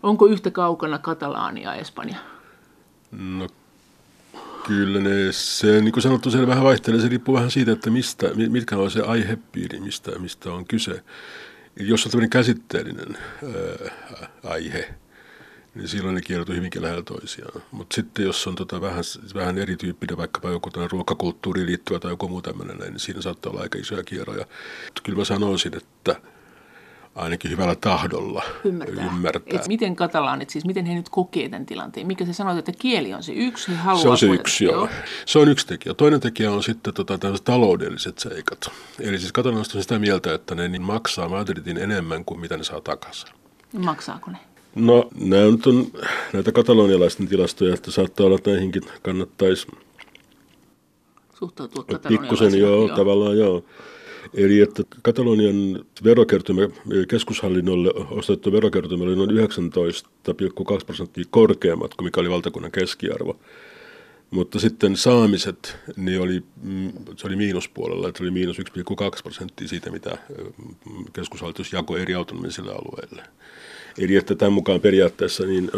[0.03, 2.16] onko yhtä kaukana Katalaania Espanja?
[3.11, 3.48] No
[4.66, 7.00] Kyllä ne, se niin kuin sanottu, se vähän vaihtelee.
[7.00, 11.03] Se riippuu vähän siitä, että mistä, mitkä on se aihepiiri, mistä, mistä on kyse.
[11.81, 13.90] Jos on tämmöinen käsitteellinen ää,
[14.44, 14.94] aihe,
[15.74, 17.62] niin silloin ne kiertuu hyvinkin lähellä toisiaan.
[17.70, 22.42] Mutta sitten jos on tota vähän, vähän erityyppinen, vaikkapa joku ruokakulttuuriin liittyvä tai joku muu
[22.42, 24.46] tämmöinen, niin siinä saattaa olla aika isoja kierroja.
[25.02, 26.16] Kyllä mä sanoisin, että
[27.14, 29.06] ainakin hyvällä tahdolla ymmärtää.
[29.06, 29.60] ymmärtää.
[29.60, 32.06] Et miten katalaanit, siis miten he nyt kokee tämän tilanteen?
[32.06, 34.02] Mikä se sanoit, että kieli on se yksi, he haluaa...
[34.02, 34.74] Se on se yksi, joo.
[34.74, 34.88] joo.
[35.26, 35.94] Se on yksi tekijä.
[35.94, 38.70] Toinen tekijä on sitten tota, taloudelliset seikat.
[39.00, 42.64] Eli siis katalanit on sitä mieltä, että ne niin maksaa Madridin enemmän kuin mitä ne
[42.64, 43.28] saa takaisin.
[43.72, 44.38] Maksaako ne?
[44.74, 45.58] No, nämä on
[46.32, 49.66] näitä katalonialaisten tilastoja, että saattaa olla, että näihinkin kannattaisi
[51.38, 53.64] suhtautua Pikkusen joo, joo, tavallaan joo.
[54.34, 56.68] Eli että Katalonian verokertymä,
[57.08, 63.37] keskushallinnolle ostettu verokertymä oli noin 19,2 prosenttia korkeammat kuin mikä oli valtakunnan keskiarvo.
[64.30, 69.90] Mutta sitten saamiset, niin oli, mm, se oli miinuspuolella, että oli miinus 1,2 prosenttia siitä,
[69.90, 70.18] mitä
[71.12, 73.22] keskushallitus jakoi eri autonomisille alueille.
[73.98, 75.70] Eli että tämän mukaan periaatteessa niin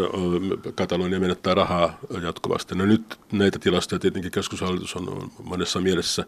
[0.74, 2.74] Katalonia menettää rahaa jatkuvasti.
[2.74, 6.24] No nyt näitä tilastoja tietenkin keskushallitus on monessa mielessä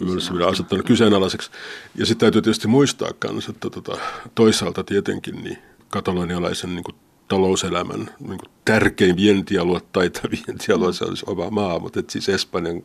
[0.00, 1.50] myös vielä asettanut kyseenalaiseksi.
[1.94, 3.98] Ja sitten täytyy tietysti muistaa myös, että tota,
[4.34, 6.96] toisaalta tietenkin niin katalonialaisen niin kuin
[7.28, 12.82] talouselämän niin kuin tärkein vientialue tai vientialue se olisi oma maa, mutta et siis Espanjan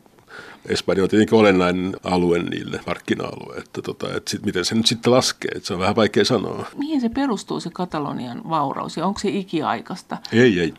[0.66, 5.12] Espanja on tietenkin olennainen alue niille, markkina-alue, että, tota, että sit, miten se nyt sitten
[5.12, 6.66] laskee, että se on vähän vaikea sanoa.
[6.76, 10.18] Mihin se perustuu se Katalonian vauraus ja onko se ikiaikasta?
[10.32, 10.74] Ei, ei.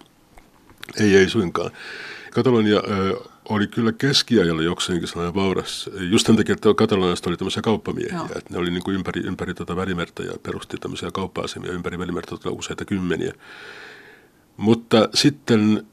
[0.99, 1.71] Ei, ei suinkaan.
[2.31, 5.89] Katalonia ö, oli kyllä keskiajalla jokseenkin sellainen vauras.
[5.99, 8.19] Just sen takia, että kataloniasta oli tämmöisiä kauppamiehiä.
[8.35, 12.29] Että ne oli niin kuin ympäri, ympäri tuota välimerta ja perusti tämmöisiä kauppa-asemia ympäri välimerta
[12.29, 13.33] tuota useita kymmeniä.
[14.57, 15.85] Mutta sitten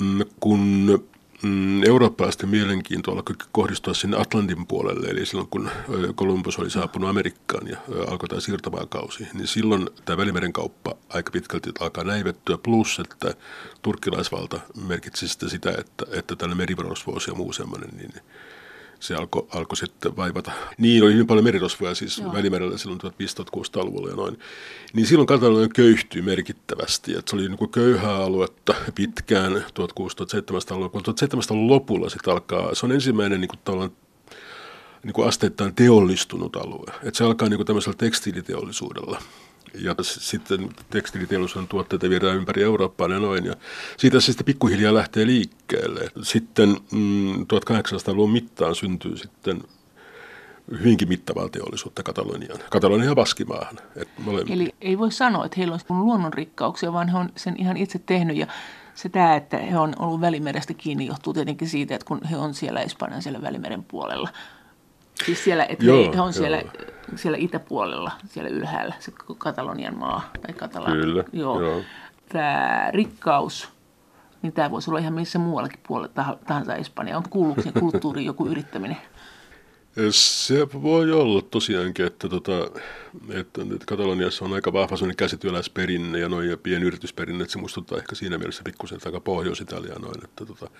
[0.00, 1.04] mm, kun
[1.42, 5.70] mm, eurooppalaisten mielenkiinto alkoi kohdistua sinne Atlantin puolelle, eli silloin kun
[6.14, 7.76] Kolumbus oli saapunut Amerikkaan ja
[8.08, 13.34] alkoi tämä siirtomaakausi, niin silloin tämä Välimeren kauppa aika pitkälti alkaa näivettyä, plus että
[13.82, 18.12] turkkilaisvalta merkitsi sitä, sitä että, että tällainen merivarosvuosi ja muu semmoinen, niin
[19.02, 20.52] se alkoi alko sitten vaivata.
[20.78, 22.32] Niin, oli hyvin paljon merirosvoja siis Joo.
[22.32, 24.38] Välimerellä silloin 1500-luvulla ja noin.
[24.94, 27.12] Niin silloin Katalonia köyhtyi merkittävästi.
[27.12, 30.88] Että se oli niin köyhää aluetta pitkään 1600-1700-luvulla.
[30.88, 33.92] Kun 1700-luvun lopulla sitten alkaa, se on ensimmäinen niin kuin tavallaan
[35.04, 36.92] niin kuin asteittain teollistunut alue.
[37.02, 39.22] Että se alkaa niin kuin tämmöisellä tekstiiliteollisuudella
[39.74, 43.44] ja sitten tekstiiliteollisuuden tuotteita viedään ympäri Eurooppaa ja noin.
[43.44, 43.54] Ja
[43.96, 46.10] siitä se sitten pikkuhiljaa lähtee liikkeelle.
[46.22, 49.62] Sitten mm, 1800-luvun mittaan syntyy sitten
[50.70, 52.60] hyvinkin mittavaa teollisuutta Kataloniaan.
[52.70, 53.78] Katalonian ja Baskimaahan.
[54.48, 58.36] Eli ei voi sanoa, että heillä on luonnonrikkauksia, vaan he on sen ihan itse tehnyt.
[58.36, 58.46] Ja
[58.94, 62.54] se tämä, että he on ollut Välimerestä kiinni, johtuu tietenkin siitä, että kun he on
[62.54, 64.28] siellä Espanjan siellä Välimeren puolella–
[65.26, 66.62] Siis siellä, että joo, he, on siellä,
[67.16, 70.30] siellä itäpuolella, siellä ylhäällä, se Katalonian maa.
[70.46, 71.60] Tai Katalan, Kyllä, joo.
[71.60, 71.82] joo.
[72.28, 73.68] Tämä rikkaus,
[74.42, 77.16] niin tämä voisi olla ihan missä muuallakin puolella tahansa Espanja.
[77.16, 78.96] On kuullut sen kulttuuriin joku yrittäminen?
[80.10, 82.52] Se voi olla tosiaankin, että, tota,
[83.30, 87.98] että, että Kataloniassa on aika vahva sellainen käsityöläisperinne ja noin ja pienyritysperinne, että se muistuttaa
[87.98, 90.70] ehkä siinä mielessä pikkusen aika Pohjois-Italia noin, että tota,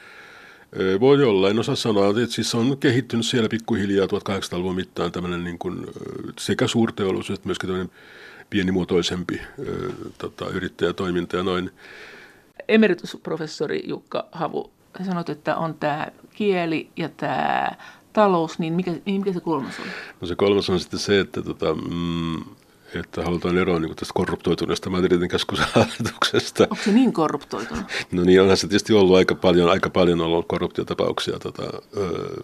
[1.01, 2.09] voi olla, en osaa sanoa.
[2.09, 5.87] Että siis on kehittynyt siellä pikkuhiljaa 1800-luvun mittaan tämmöinen niin kuin,
[6.39, 7.91] sekä suurteollisuus että myöskin tämmöinen
[8.51, 9.41] pienimuotoisempi
[10.19, 11.71] tota, yrittäjätoiminta ja noin.
[12.69, 14.71] Emeritusprofessori Jukka Havu,
[15.07, 17.71] sanot, että on tämä kieli ja tämä
[18.13, 19.87] talous, niin mikä, niin mikä se kolmas on?
[20.21, 22.45] No se kolmas on sitten se, että tota, mm,
[23.01, 26.63] että halutaan eroa niin tästä korruptoituneesta Madridin keskushallituksesta.
[26.63, 27.85] Onko se niin korruptoitunut?
[28.13, 31.63] No niin, onhan se tietysti ollut aika paljon, aika paljon ollut korruptiotapauksia tota,
[31.97, 32.43] öö,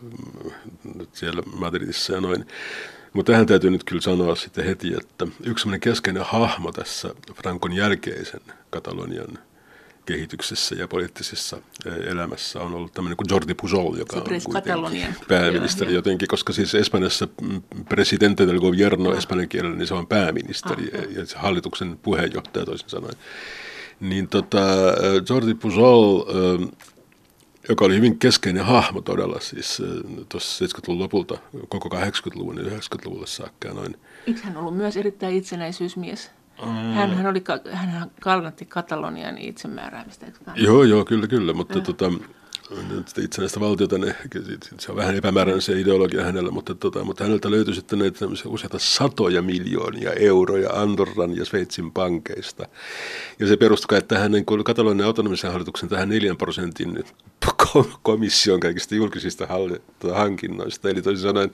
[1.12, 2.46] siellä Madridissa ja noin.
[3.12, 8.40] Mutta tähän täytyy nyt kyllä sanoa sitten heti, että yksi keskeinen hahmo tässä Frankon jälkeisen
[8.70, 9.38] Katalonian
[10.08, 11.56] kehityksessä ja poliittisessa
[12.06, 14.24] elämässä on ollut tämmöinen kuin Jordi Pujol, joka on
[15.28, 20.90] pääministeri jotenkin, koska siis Espanjassa mm, presidente del gobierno espanjan kielellä, niin se on pääministeri
[20.94, 23.14] ah, ja se hallituksen puheenjohtaja toisin sanoen.
[24.00, 24.60] Niin tota,
[25.28, 26.24] Jordi Pujol,
[27.68, 29.82] joka oli hyvin keskeinen hahmo todella siis
[30.28, 33.68] tuossa 70-luvun lopulta, koko 80-luvun ja 90-luvulle saakka.
[33.68, 33.96] Noin.
[34.26, 36.30] Eikö hän ollut myös erittäin itsenäisyysmies?
[36.66, 36.72] Mm.
[36.72, 40.26] Hän, hän, oli, hän kannatti Katalonian itsemääräämistä.
[40.54, 41.82] Joo, joo, kyllä, kyllä, mutta mm.
[41.82, 42.12] tota,
[43.22, 44.16] itsenäistä valtiota, ne,
[44.78, 48.78] se on vähän epämääräinen se ideologia hänellä, mutta, tota, mutta häneltä löytyi sitten näitä useita
[48.78, 52.68] satoja miljoonia euroja Andorran ja Sveitsin pankeista.
[53.38, 57.04] Ja se perustui tähän niin kuin Katalonian autonomisen hallituksen tähän neljän prosentin
[58.02, 59.48] komission kaikista julkisista
[60.14, 60.88] hankinnoista.
[60.88, 61.50] Eli toisin sanoen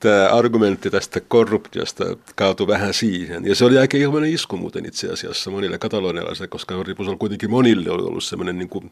[0.00, 3.44] tämä argumentti tästä korruptiosta kaatui vähän siihen.
[3.44, 7.90] Ja se oli aika ilmainen isku muuten itse asiassa monille katalonialaisille, koska Ripus kuitenkin monille
[7.90, 8.90] ollut semmoinen, niin kuin,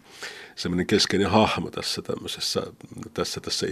[0.57, 2.63] semmoinen keskeinen hahmo tässä tämmöisessä,
[3.15, 3.67] tässä, tässä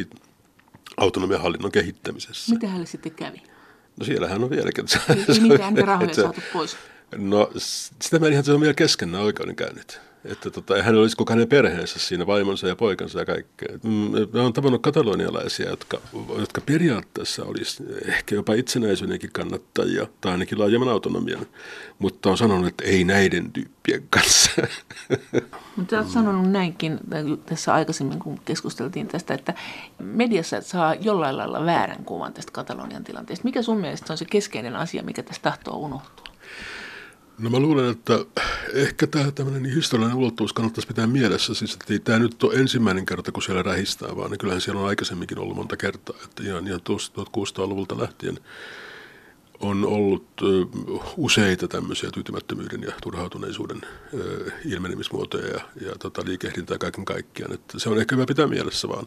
[0.97, 2.53] autonomian hallinnon kehittämisessä.
[2.53, 3.43] Mitä hänelle sitten kävi?
[3.97, 4.87] No siellähän on vieläkin.
[5.29, 6.77] Ei mitään rahoja saatu pois.
[7.17, 7.51] No
[8.01, 10.01] sitä mä ihan se on vielä kesken nämä oikeudenkäynnit.
[10.25, 13.79] Että tota, hän olisi koko hänen perheensä siinä, vaimonsa ja poikansa ja kaikkea.
[13.83, 16.01] Mm, mä oon tavannut katalonialaisia, jotka,
[16.39, 21.47] jotka periaatteessa olisi ehkä jopa itsenäisyydenkin kannattajia, tai ainakin laajemman autonomian,
[21.99, 24.51] mutta on sanonut, että ei näiden tyyppien kanssa.
[25.77, 27.01] Mutta olet sanonut näinkin
[27.47, 29.55] tässä aikaisemmin, kun keskusteltiin tästä, että
[29.99, 33.45] mediassa saa jollain lailla väärän kuvan tästä Katalonian tilanteesta.
[33.45, 36.14] Mikä sun mielestä on se keskeinen asia, mikä tässä tahtoo unohtua?
[37.39, 38.25] No mä luulen, että
[38.73, 41.55] ehkä tämä tämmöinen historiallinen ulottuvuus kannattaisi pitää mielessä.
[41.55, 44.81] Siis, että ei tämä nyt ole ensimmäinen kerta, kun siellä rähistää, vaan niin kyllähän siellä
[44.81, 46.17] on aikaisemminkin ollut monta kertaa.
[46.25, 48.39] Että ihan, ihan 1600-luvulta lähtien
[49.61, 50.27] on ollut
[51.17, 53.81] useita tämmöisiä tyytymättömyyden ja turhautuneisuuden
[54.65, 57.55] ilmenemismuotoja ja, ja tota, liikehdintää kaiken kaikkiaan.
[57.55, 59.07] Että se on ehkä hyvä pitää mielessä vaan.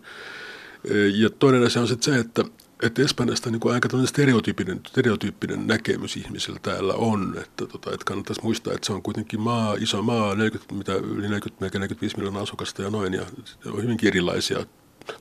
[1.14, 2.44] Ja toinen asia on sitten se, että
[2.84, 8.44] että Espanjasta niin kuin aika stereotyyppinen, stereotyyppinen näkemys ihmisillä täällä on, että, tota, että kannattaisi
[8.44, 12.82] muistaa, että se on kuitenkin maa, iso maa, 40, mitä, yli 40, 45 miljoonaa asukasta
[12.82, 13.26] ja noin, ja
[13.66, 14.66] on hyvinkin erilaisia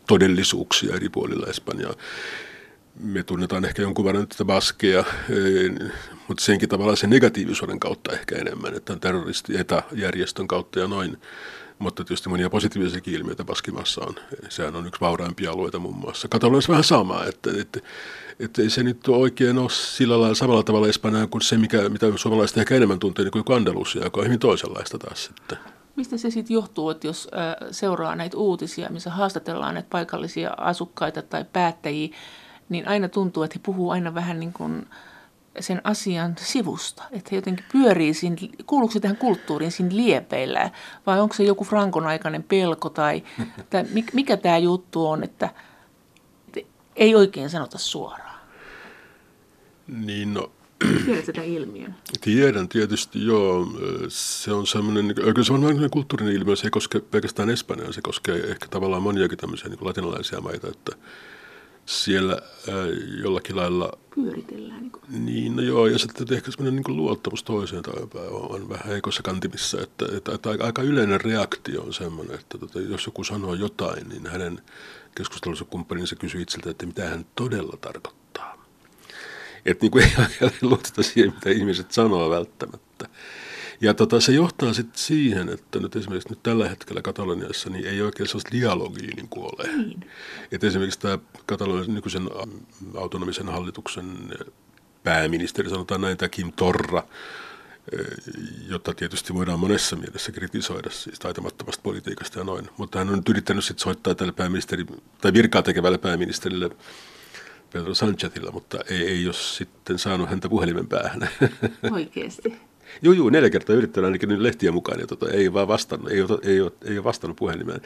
[0.06, 1.94] todellisuuksia eri puolilla Espanjaa.
[3.00, 5.04] Me tunnetaan ehkä jonkun verran tätä baskeja,
[6.28, 11.18] mutta senkin tavallaan sen negatiivisuuden kautta ehkä enemmän, että on terroristi etäjärjestön kautta ja noin.
[11.78, 14.14] Mutta tietysti monia positiivisiakin ilmiöitä Baskimassa on.
[14.48, 16.28] Sehän on yksi vauraimpia alueita muun muassa.
[16.28, 17.80] Kataloniassa vähän sama, että, että,
[18.40, 22.06] että ei se nyt oikein ole sillä lailla samalla tavalla Espanjaa kuin se, mikä, mitä
[22.16, 25.58] suomalaiset ehkä enemmän tuntee niin kuin Andalusia, joka on hyvin toisenlaista taas sitten.
[25.96, 27.28] Mistä se sitten johtuu, että jos
[27.70, 32.16] seuraa näitä uutisia, missä haastatellaan näitä paikallisia asukkaita tai päättäjiä,
[32.68, 34.86] niin aina tuntuu, että he puhuu aina vähän niin kuin
[35.60, 40.70] sen asian sivusta, että he jotenkin pyörii siinä, kuuluuko se tähän kulttuuriin siinä liepeillä
[41.06, 43.22] vai onko se joku Frankon aikainen pelko tai,
[43.70, 45.50] tai mikä tämä juttu on, että,
[46.56, 48.40] että ei oikein sanota suoraan.
[49.86, 51.94] Niin no, Tiedätkö tätä ilmiön?
[52.20, 53.66] Tiedän tietysti, joo.
[54.08, 58.50] Se on semmoinen, kyllä se on kulttuurinen ilmiö, se ei koske pelkästään Espanjaa, se koskee
[58.50, 60.92] ehkä tavallaan moniakin tämmöisiä niin latinalaisia maita, että
[61.86, 62.32] siellä
[62.68, 62.74] äh,
[63.22, 63.98] jollakin lailla...
[64.16, 64.80] Pyöritellään.
[64.80, 65.26] Niin, kuin.
[65.26, 67.82] niin no joo, ja sitten ehkä semmoinen niin luottamus toiseen
[68.30, 73.06] on, vähän heikossa kantimissa, että, että, että aika yleinen reaktio on semmoinen, että tota, jos
[73.06, 74.62] joku sanoo jotain, niin hänen
[75.14, 78.66] keskustelussa kumppaninsa kysyy itseltä, että mitä hän todella tarkoittaa.
[79.66, 80.04] Että niin kuin
[80.40, 83.08] ei luoteta siihen, mitä ihmiset sanoo välttämättä.
[83.80, 88.02] Ja tota, se johtaa sitten siihen, että nyt esimerkiksi nyt tällä hetkellä Kataloniassa niin ei
[88.02, 89.76] oikein sellaista dialogia niin kuin ole.
[89.76, 90.10] Niin.
[90.52, 92.30] Että esimerkiksi tämä Katalonian nykyisen
[92.96, 94.34] autonomisen hallituksen
[95.02, 97.02] pääministeri, sanotaan näin, tämä Kim Torra,
[98.68, 102.68] jota tietysti voidaan monessa mielessä kritisoida siis taitamattomasta politiikasta ja noin.
[102.76, 104.86] Mutta hän on nyt yrittänyt sitten soittaa tälle pääministeri,
[105.20, 106.70] tai virkaa tekevälle pääministerille
[107.72, 111.28] Pedro Sanchezilla, mutta ei, ei ole sitten saanut häntä puhelimen päähän.
[111.92, 112.56] Oikeasti.
[113.02, 116.22] Joo, joo, neljä kertaa yrittänyt ainakin nyt lehtiä mukaan, ja tota, ei vaan vastannut, ei
[116.22, 117.80] ole, ei ole, ei ole vastannut puhelimeen.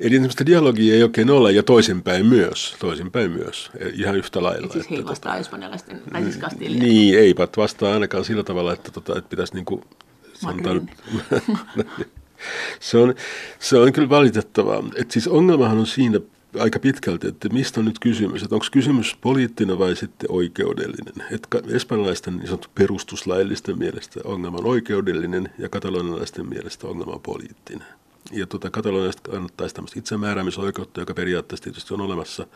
[0.00, 4.66] Eli sellaista dialogia ei oikein ole, ja toisinpäin myös, toisinpäin myös, e, ihan yhtä lailla.
[4.66, 8.72] Et siis he ei vastaa tota, espanjalaisten, tai siis Niin, eivät vastaa ainakaan sillä tavalla,
[8.72, 9.82] että, tota, että pitäisi niin kuin,
[10.32, 10.90] sanotaan,
[12.80, 13.14] se, on,
[13.58, 14.82] se on kyllä valitettavaa.
[14.96, 16.20] Et siis ongelmahan on siinä
[16.58, 21.26] aika pitkälti, että mistä on nyt kysymys, että onko kysymys poliittinen vai sitten oikeudellinen.
[21.30, 27.86] Että espanjalaisten niin sanottu perustuslaillisten mielestä ongelma on oikeudellinen ja katalonialaisten mielestä ongelma on poliittinen.
[28.32, 32.46] Ja tuota, katalonialaiset kannattaisi tämmöistä itsemääräämisoikeutta, joka periaatteessa tietysti on olemassa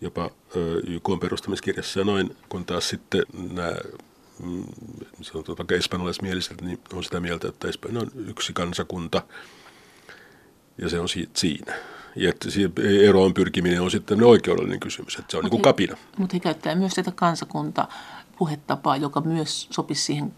[0.00, 0.30] jopa
[0.86, 3.72] YK perustamiskirjassa ja noin, kun taas sitten nämä
[4.44, 4.64] mm,
[5.22, 9.22] sanotaan vaikka espanjalaismieliset, niin on sitä mieltä, että Espanja on yksi kansakunta
[10.78, 11.74] ja se on siinä.
[12.16, 12.48] Ja että
[13.00, 15.96] eroon pyrkiminen on sitten oikeudellinen kysymys, että se on mut niin kuin kapina.
[16.18, 17.88] Mutta he käyttää myös tätä kansakunta
[18.38, 20.32] puhetapaa, joka myös sopisi siihen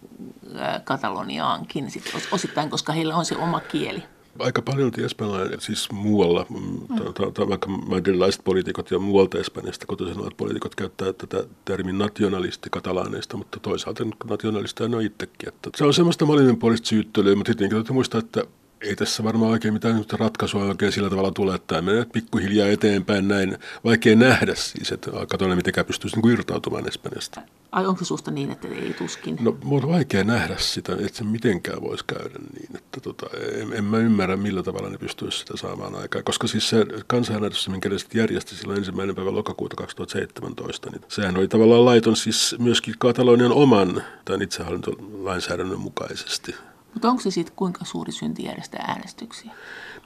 [0.85, 4.03] Kataloniaankin sit osittain, koska heillä on se oma kieli.
[4.39, 7.49] Aika paljon espanjalainen, siis muualla, mm.
[7.49, 13.61] vaikka madrilaiset poliitikot ja muualta Espanjasta kotoisin olevat poliitikot käyttää tätä termin nationalisti katalaaneista, mutta
[13.61, 15.49] toisaalta nationalista on itsekin.
[15.49, 18.45] Että se on semmoista molemminpuolista syyttelyä, mutta tietenkin täytyy muistaa, että
[18.87, 23.29] ei tässä varmaan oikein mitään ratkaisua oikein sillä tavalla tule, että tämä menee pikkuhiljaa eteenpäin
[23.29, 23.59] näin.
[23.85, 27.41] Vaikea nähdä siis, että katsotaan mitenkään pystyisi niin irtautumaan Espanjasta.
[27.73, 29.37] Ai onko se susta niin, että ei tuskin?
[29.41, 32.77] No on vaikea nähdä sitä, että se mitenkään voisi käydä niin.
[32.77, 36.23] Että tota, en, en mä ymmärrä, millä tavalla ne pystyisi sitä saamaan aikaa.
[36.23, 41.37] Koska siis se kansanäänestys, minkä ne sitten järjesti silloin ensimmäinen päivä lokakuuta 2017, niin sehän
[41.37, 46.55] oli tavallaan laiton siis myöskin Katalonian oman tämän itsehallintolainsäädännön mukaisesti.
[46.97, 49.53] Mutta onko se sitten kuinka suuri synti järjestää äänestyksiä?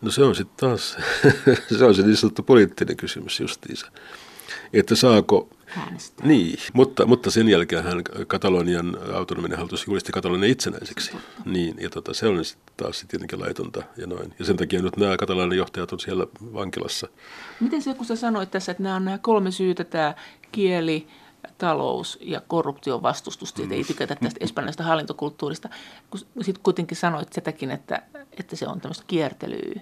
[0.03, 0.97] No se on sitten taas,
[1.79, 3.87] se on se niin sanottu poliittinen kysymys justiinsa.
[4.73, 6.27] Että saako äänestää.
[6.27, 11.13] Niin, mutta, mutta sen jälkeen hän Katalonian autonominen hallitus julisti Katalonian itsenäiseksi.
[11.45, 14.35] Niin, ja tota, se on sitten taas sit tietenkin laitonta ja noin.
[14.39, 17.09] Ja sen takia nyt nämä katalonian johtajat on siellä vankilassa.
[17.61, 20.15] Miten se, kun sä sanoit tässä, että nämä on nämä kolme syytä, tämä
[20.53, 21.07] kieli,
[21.59, 25.69] talous ja korruption vastustus, että ei tykätä tästä espanjalaisesta hallintokulttuurista.
[26.11, 28.03] Kun sitten kuitenkin sanoit sitäkin, että,
[28.39, 29.81] että se on tämmöistä kiertelyä,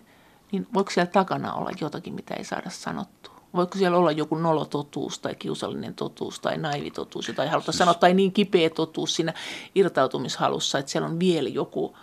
[0.52, 3.38] niin voiko siellä takana olla jotakin, mitä ei saada sanottua?
[3.54, 7.78] Voiko siellä olla joku nolototuus tai kiusallinen totuus tai naivitotuus, jota ei haluta siis...
[7.78, 9.34] sanoa, tai niin kipeä totuus siinä
[9.74, 11.96] irtautumishalussa, että siellä on vielä joku.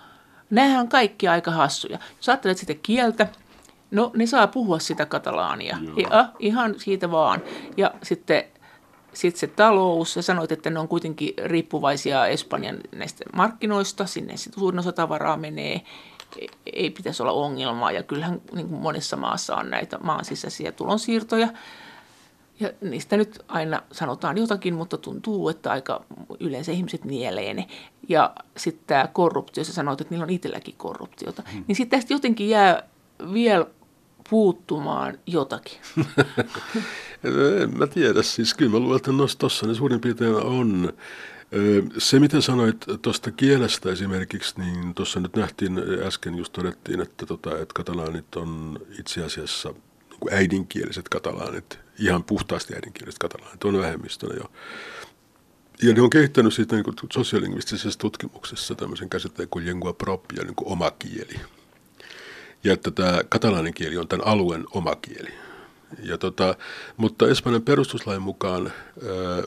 [0.50, 2.00] Nämähän on kaikki aika hassuja.
[2.18, 3.28] Jos ajattelet sitä kieltä,
[3.92, 5.78] no ne saa puhua sitä katalaania.
[6.12, 7.42] Ja, ihan siitä vaan.
[7.78, 8.44] Ja sitten
[9.16, 14.60] sitten se talous, ja sanoit, että ne on kuitenkin riippuvaisia Espanjan näistä markkinoista, sinne sitten
[14.60, 15.82] suurin osa tavaraa menee,
[16.74, 21.48] ei pitäisi olla ongelmaa, ja kyllähän niin kuin monessa maassa on näitä maan sisäisiä tulonsiirtoja,
[22.60, 26.06] ja niistä nyt aina sanotaan jotakin, mutta tuntuu, että aika
[26.40, 27.68] yleensä ihmiset nielee ne.
[28.10, 31.44] Ja sitten tämä korruptio, sä sanoit, että niillä on itselläkin korruptiota.
[31.54, 31.64] Hmm.
[31.68, 32.84] Niin sitten tästä jotenkin jää
[33.34, 33.66] vielä
[34.30, 35.78] puuttumaan jotakin.
[37.62, 40.94] en mä tiedä, siis kyllä mä luulen, että tuossa ne suurin piirtein on.
[41.98, 47.52] Se, mitä sanoit tuosta kielestä esimerkiksi, niin tuossa nyt nähtiin, äsken just todettiin, että, tota,
[47.52, 49.74] että katalaanit on itse asiassa
[50.10, 54.52] niin äidinkieliset katalaanit, ihan puhtaasti äidinkieliset katalaanit, on vähemmistönä jo.
[55.84, 60.72] Ja ne on kehittänyt siitä niin sosiolingvistisessä tutkimuksessa tämmöisen käsitteen kuin lingua propria, niin kuin
[60.72, 61.40] oma kieli.
[62.66, 65.30] Ja että tämä katalaanin kieli on tämän alueen oma kieli.
[66.04, 66.56] Ja tota,
[66.98, 69.44] mutta Espanjan perustuslain mukaan ää,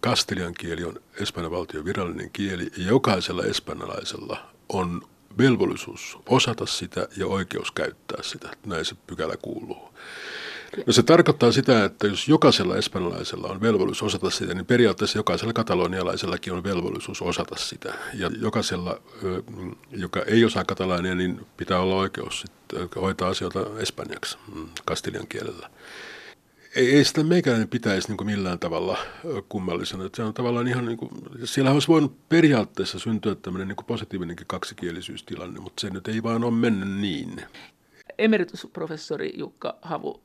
[0.00, 5.02] kastelian kieli on Espanjan valtion virallinen kieli ja jokaisella espanjalaisella on
[5.38, 8.48] velvollisuus osata sitä ja oikeus käyttää sitä.
[8.66, 9.94] Näin se pykälä kuuluu.
[10.86, 15.52] No se tarkoittaa sitä, että jos jokaisella espanjalaisella on velvollisuus osata sitä, niin periaatteessa jokaisella
[15.52, 17.94] katalonialaisellakin on velvollisuus osata sitä.
[18.14, 19.02] Ja jokaisella,
[19.90, 22.44] joka ei osaa katalaania, niin pitää olla oikeus
[23.00, 25.70] hoitaa asioita espanjaksi, mm, kastilian kielellä
[26.76, 28.98] ei, ei sitä meikäläinen pitäisi niin millään tavalla
[29.48, 30.04] kummallisena.
[30.04, 31.10] Että se on tavallaan ihan niin kuin,
[31.44, 36.54] siellä olisi voinut periaatteessa syntyä tämmöinen niin positiivinenkin kaksikielisyystilanne, mutta se nyt ei vaan ole
[36.54, 37.42] mennyt niin.
[38.18, 40.22] Emeritusprofessori Jukka Havu,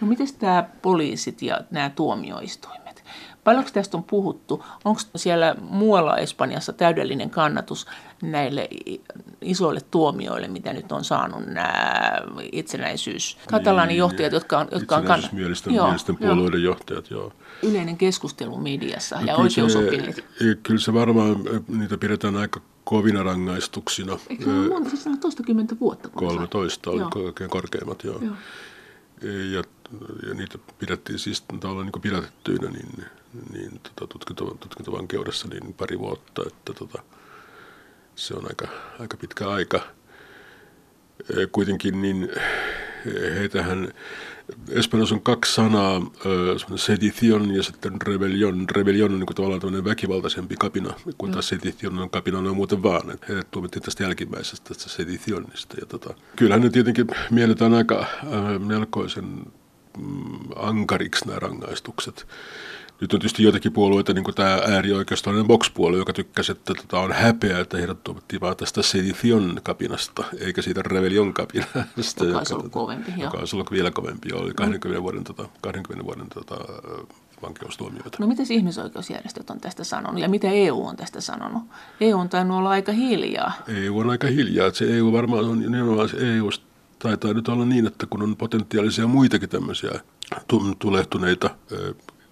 [0.00, 3.04] no miten tämä poliisit ja nämä tuomioistuimet?
[3.44, 4.64] Paljonko tästä on puhuttu?
[4.84, 7.86] Onko siellä muualla Espanjassa täydellinen kannatus
[8.22, 8.68] näille
[9.40, 12.12] isoille tuomioille, mitä nyt on saanut nämä
[12.52, 13.38] itsenäisyys,
[13.86, 15.32] niin, johtajat, jotka on, jotka on kannat...
[15.32, 16.72] Mielisten, joo, mielisten puolueiden joo.
[16.72, 17.32] johtajat, joo.
[17.62, 20.24] Yleinen keskustelu mediassa no, ja oikeusopinit.
[20.62, 21.36] Kyllä se varmaan,
[21.68, 24.18] niitä pidetään aika kovina rangaistuksina.
[24.30, 26.08] Eikö se ole monta, siis toistakymmentä vuotta?
[26.08, 28.18] 13 oli oikein korkeimmat, joo.
[28.22, 28.34] joo.
[29.52, 29.62] Ja,
[30.28, 33.04] ja niitä pidettiin siis tavallaan niin pidätettyinä niin,
[33.52, 37.02] niin tota, tutkinto, tutkintovankeudessa niin pari vuotta, että tota,
[38.14, 39.80] se on aika, aika pitkä aika.
[41.52, 42.28] Kuitenkin niin
[43.34, 43.92] heitähän,
[44.70, 46.02] Espanjassa on kaksi sanaa,
[46.76, 48.66] sedition ja sitten rebellion.
[48.70, 52.82] Rebellion on niin kuin tavallaan tämmöinen väkivaltaisempi kapina, kun taas sedition on kapina on muuten
[52.82, 53.10] vaan.
[53.10, 55.76] Että tuomittiin tästä jälkimmäisestä, tästä seditionista.
[55.80, 59.42] Ja tota, kyllähän ne tietenkin mielletään aika äh, melkoisen
[60.56, 62.26] ankariksi nämä rangaistukset.
[63.00, 67.12] Nyt on tietysti joitakin puolueita, niin kuin tämä äärioikeistolainen Vox-puolue, joka tykkäsi, että tota on
[67.12, 72.24] häpeä, että heidät tuomittiin vaan tästä Sedition kapinasta, eikä siitä Rebellion kapinasta.
[72.24, 76.28] Joka olisi ollut kovempi, Joka olisi ollut vielä kovempi, oli 20 vuoden, tota, 20 vuoden
[76.28, 76.56] tota,
[77.42, 78.18] vankeustuomioita.
[78.20, 81.62] No mitä ihmisoikeusjärjestöt on tästä sanonut ja mitä EU on tästä sanonut?
[82.00, 83.52] EU on tainnut olla aika hiljaa.
[83.68, 84.70] EU on aika hiljaa.
[84.72, 86.50] Se EU varmaan on nimenomaan se EU
[86.98, 90.00] taitaa nyt olla niin, että kun on potentiaalisia muitakin tämmöisiä
[90.78, 91.50] tulehtuneita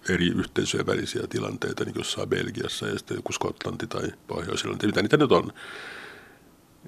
[0.09, 5.17] eri yhteisöjen välisiä tilanteita, niin jossain Belgiassa ja sitten joku Skotlanti tai Pohjois-Irlanti, mitä niitä
[5.17, 5.53] nyt on.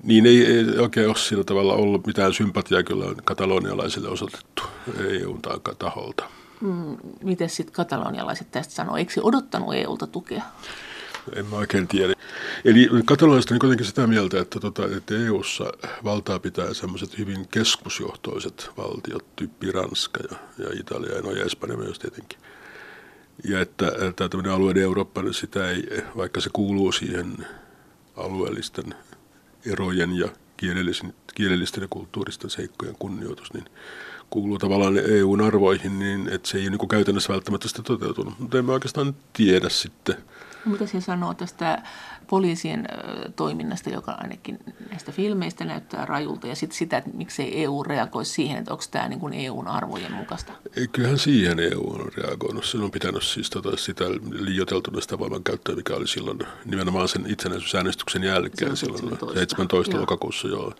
[0.03, 4.63] Niin ei, ei oikein ole sillä tavalla ollut mitään sympatiaa kyllä katalonialaisille osoitettu
[5.09, 6.23] EU-taholta.
[6.61, 8.97] Mm, miten sitten katalonialaiset tästä sanoo?
[8.97, 10.43] Eikö se odottanut EUlta tukea?
[11.35, 12.13] En mä oikein tiedä.
[12.65, 15.71] Eli katalonista on kuitenkin sitä mieltä, että, tota, että EU-ssa
[16.03, 21.77] valtaa pitää sellaiset hyvin keskusjohtoiset valtiot, tyyppi Ranska ja, ja Italia ja, no, ja Espanja
[21.77, 22.39] myös tietenkin.
[23.43, 27.47] Ja että, että tämmöinen alueiden Eurooppa, niin sitä ei, vaikka se kuuluu siihen
[28.17, 28.95] alueellisten
[29.65, 30.27] erojen ja
[30.57, 33.65] kielellisten, kielellisten ja kulttuuristen seikkojen kunnioitus, niin
[34.29, 38.39] kuuluu tavallaan EUn arvoihin, niin että se ei niin käytännössä välttämättä sitä toteutunut.
[38.39, 40.15] Mutta en mä oikeastaan tiedä sitten.
[40.65, 41.83] No, mitä se sanoo tästä
[42.29, 42.87] poliisien
[43.35, 48.57] toiminnasta, joka ainakin näistä filmeistä näyttää rajulta, ja sitten sitä, että miksei EU reagoi siihen,
[48.57, 50.53] että onko tämä niin kuin EUn arvojen mukaista?
[50.91, 52.65] Kyllähän siihen EU on reagoinut.
[52.65, 58.23] Se on pitänyt siis tota, sitä liioiteltuna sitä voimankäyttöä, mikä oli silloin nimenomaan sen itsenäisyysäänestyksen
[58.23, 60.01] jälkeen silloin 17, 17 joo.
[60.01, 60.47] lokakuussa.
[60.47, 60.73] Joo.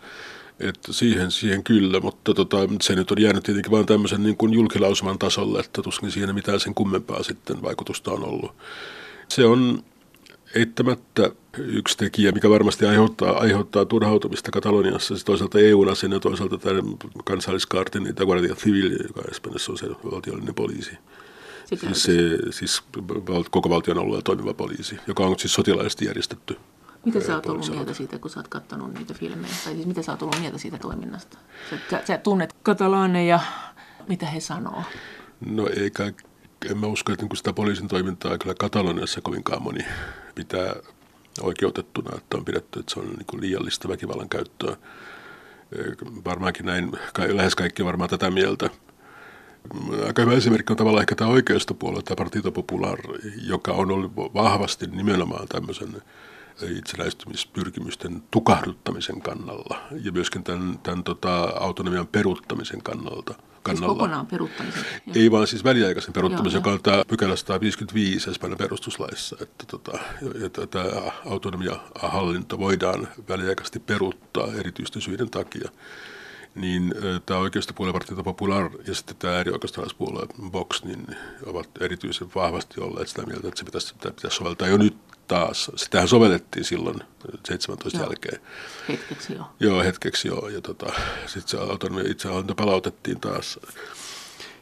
[0.60, 4.52] Että siihen, siihen kyllä, mutta tota, se nyt on jäänyt tietenkin vain tämmöisen niin kuin
[4.52, 8.54] julkilausuman tasolle, että tuskin siihen mitään sen kummempaa sitten vaikutusta on ollut.
[9.30, 9.82] Se on
[10.54, 16.80] eittämättä yksi tekijä, mikä varmasti aiheuttaa, aiheuttaa turhautumista Kataloniassa, siis toisaalta EU-asenne ja toisaalta tämä
[17.24, 20.98] kansalliskaartin, niin Guardia Civil, joka Espanjassa on se valtiollinen poliisi.
[21.64, 22.12] Siis, se,
[22.50, 22.82] siis
[23.50, 26.56] koko valtion alueella toimiva poliisi, joka on siis sotilaallisesti järjestetty.
[27.04, 29.54] Mitä sä oot ollut mieltä siitä, kun sä oot katsonut niitä filmejä?
[29.64, 31.38] Tai siis mitä sä oot ollut mieltä siitä toiminnasta?
[31.90, 33.40] Sä, sä tunnet katalaaneja,
[34.08, 34.82] mitä he sanoo?
[35.46, 36.12] No ei kai
[36.68, 39.84] en mä usko, että niin sitä poliisin toimintaa kyllä Kataloniassa kovinkaan moni
[40.34, 40.74] pitää
[41.40, 44.76] oikeutettuna, että on pidetty, että se on niin liiallista väkivallan käyttöä.
[46.24, 46.92] Varmaankin näin,
[47.28, 48.70] lähes kaikki varmaan tätä mieltä.
[50.06, 52.98] Aika hyvä esimerkki on tavallaan ehkä tämä oikeistopuolue, tämä Partito Popular,
[53.42, 56.02] joka on ollut vahvasti nimenomaan tämmöisen
[56.78, 63.86] itsenäistymispyrkimysten tukahduttamisen kannalla ja myöskin tämän, tämän tota, autonomian peruuttamisen kannalta– kannalla.
[63.88, 64.84] Siis kokonaan peruuttamisen?
[65.14, 69.98] Ei vaan siis väliaikaisen peruuttamisen, joka on tämä pykälä 155 Espanjan perustuslaissa, että, tota,
[70.70, 70.84] tämä
[71.26, 75.70] autonomia-hallinto voidaan väliaikaisesti peruuttaa erityisten syiden takia
[76.54, 76.94] niin
[77.26, 81.06] tämä oikeistopuolue Partito Popular ja sitten tämä äärioikeistolaispuolue Vox niin
[81.46, 84.96] ovat erityisen vahvasti olleet sitä mieltä, että se pitäisi, sitä pitäisi soveltaa jo nyt
[85.30, 85.70] taas.
[85.76, 87.00] Sitähän sovellettiin silloin
[87.46, 88.06] 17 joo.
[88.06, 88.40] jälkeen.
[88.88, 89.44] Hetkeksi joo.
[89.60, 90.48] Joo, hetkeksi joo.
[90.48, 90.92] Ja tota,
[91.26, 93.60] sitten se autonomia itsehallinto palautettiin taas.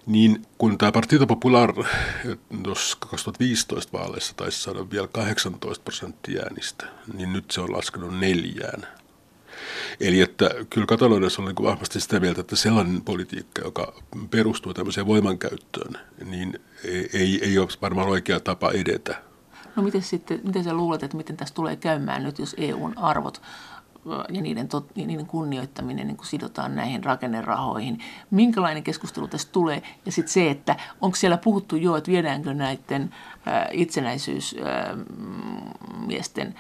[0.07, 1.75] Niin kun tämä Partito Popular
[2.62, 8.87] tuossa 2015 vaaleissa taisi saada vielä 18 prosenttia äänistä, niin nyt se on laskenut neljään.
[10.01, 13.95] Eli että kyllä Kataloniassa on niin vahvasti sitä mieltä, että sellainen politiikka, joka
[14.31, 16.61] perustuu tämmöiseen voimankäyttöön, niin
[17.12, 19.28] ei, ei ole varmaan oikea tapa edetä
[19.79, 23.43] No miten sitten, miten sä luulet, että miten tässä tulee käymään nyt, jos EUn arvot
[24.29, 28.03] ja niiden, tot, niiden kunnioittaminen niin kuin sidotaan näihin rakennerahoihin.
[28.31, 29.83] Minkälainen keskustelu tässä tulee?
[30.07, 33.14] Ja sitten se, että onko siellä puhuttu jo, että viedäänkö näiden
[33.72, 36.55] itsenäisyysmiesten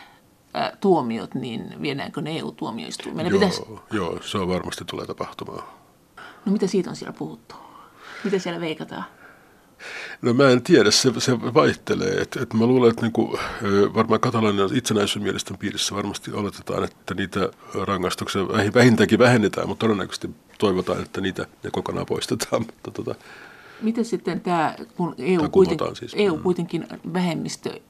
[0.80, 3.28] tuomiot, niin viedäänkö ne EU-tuomioistuimeen?
[3.28, 3.62] Joo, pitäisi...
[3.92, 5.62] joo, se on varmasti tulee tapahtumaan.
[6.44, 7.54] No mitä siitä on siellä puhuttu?
[8.24, 9.04] Mitä siellä veikataan?
[10.22, 12.20] No mä en tiedä, se, se vaihtelee.
[12.20, 13.38] Et, et mä luulen, että niinku,
[13.94, 17.50] varmaan Katalanian itsenäisyysmielisten piirissä varmasti oletetaan, että niitä
[17.86, 18.42] rangaistuksia
[18.74, 22.62] vähintäänkin vähennetään, mutta todennäköisesti toivotaan, että niitä ne kokonaan poistetaan.
[22.66, 23.14] Mutta tota,
[23.82, 26.12] Miten sitten tämä, kun EU, kuitenkin, siis.
[26.16, 26.42] EU mm.
[26.42, 27.80] kuitenkin vähemmistö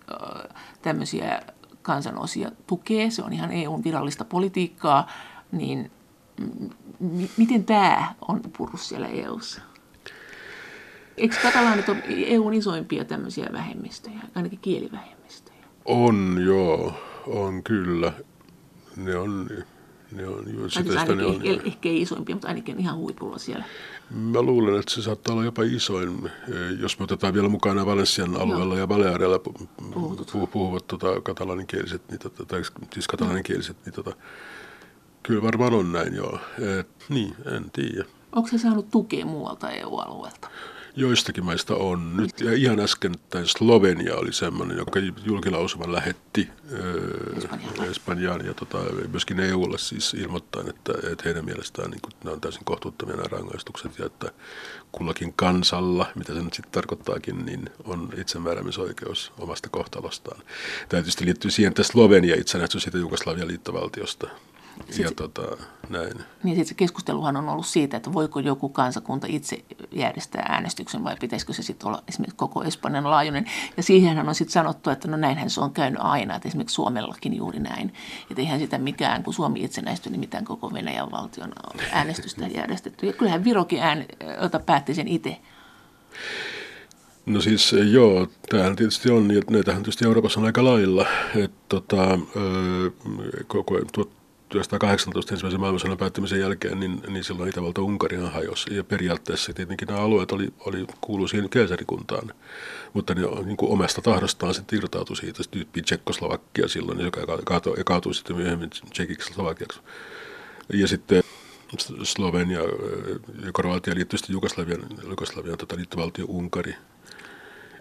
[0.82, 1.42] tämmöisiä
[1.82, 5.10] kansanosia tukee, se on ihan EUn virallista politiikkaa,
[5.52, 5.90] niin
[7.00, 9.60] m- miten tämä on purru siellä EUssa?
[11.18, 15.58] Eikö katalaanit ole EUn isoimpia tämmöisiä vähemmistöjä, ainakin kielivähemmistöjä?
[15.84, 16.94] On, joo,
[17.26, 18.12] on kyllä.
[18.96, 19.48] Ne on,
[20.12, 21.40] ne on juuri sitä, sitä ne on.
[21.44, 23.64] Ehkä, ehkä ei isoimpia, mutta ainakin ihan huipulla siellä.
[24.10, 26.30] Mä luulen, että se saattaa olla jopa isoin,
[26.80, 28.80] jos me otetaan vielä mukana Valensian alueella Joo.
[28.80, 32.62] ja Baleareilla puhuvat, puhuvat tota, katalaninkieliset, niin, tota, tai
[32.92, 34.12] siis katalaninkieliset, niin tota,
[35.22, 36.38] kyllä varmaan on näin joo.
[36.78, 38.04] Et, niin, en tiedä.
[38.32, 40.48] Onko se saanut tukea muualta EU-alueelta?
[40.98, 42.16] Joistakin maista on.
[42.16, 46.48] Nyt ja ihan äsken Slovenia oli semmoinen, joka julkilausuman lähetti
[47.80, 48.78] äh, Espanjaan ja tota,
[49.12, 53.98] myöskin EUlle siis ilmoittain, että, että heidän mielestään niin nämä on täysin kohtuuttomia nämä rangaistukset
[53.98, 54.30] ja että
[54.92, 60.42] kullakin kansalla, mitä se nyt sitten tarkoittaakin, niin on itsemääräämisoikeus omasta kohtalostaan.
[60.88, 64.28] Tämä tietysti liittyy siihen, että Slovenia itsenäistyi siitä Jugoslavian liittovaltiosta.
[64.86, 65.42] Sitten, ja tota,
[65.88, 66.12] näin.
[66.42, 71.16] Niin sitten se keskusteluhan on ollut siitä, että voiko joku kansakunta itse järjestää äänestyksen vai
[71.20, 73.44] pitäisikö se sitten olla esimerkiksi koko Espanjan laajuinen.
[73.76, 77.36] Ja siihenhän on sitten sanottu, että no näinhän se on käynyt aina, että esimerkiksi Suomellakin
[77.36, 77.92] juuri näin.
[78.30, 81.52] Että eihän sitä mikään, kun Suomi itsenäistyi, niin mitään koko Venäjän valtion
[81.92, 83.06] äänestystä järjestetty.
[83.06, 84.04] Ja kyllähän Virokin ään,
[84.42, 85.36] jota päätti sen itse.
[87.26, 91.06] No siis joo, tämähän tietysti on, ja näitähän tietysti Euroopassa on aika lailla,
[91.36, 92.18] että tota,
[93.46, 93.78] koko
[94.48, 98.76] 1918 ensimmäisen maailmansodan päättymisen jälkeen, niin, niin silloin Itävalta Unkarihan hajosi.
[98.76, 102.30] Ja periaatteessa tietenkin nämä alueet oli, oli, kuulu siihen keisarikuntaan,
[102.92, 105.42] mutta ne niin kuin omasta tahdostaan sitten irtautui siitä.
[105.50, 109.80] Tyyppi Tsekkoslovakia silloin, joka kaatui, kaatui sitten myöhemmin Tsekiksi Slovakiaksi.
[110.72, 111.22] Ja sitten
[112.02, 112.60] Slovenia
[113.44, 114.80] ja Kroatia liittyi sitten Jugoslavian,
[115.10, 116.74] Jugoslavian tota, liittovaltio Unkari–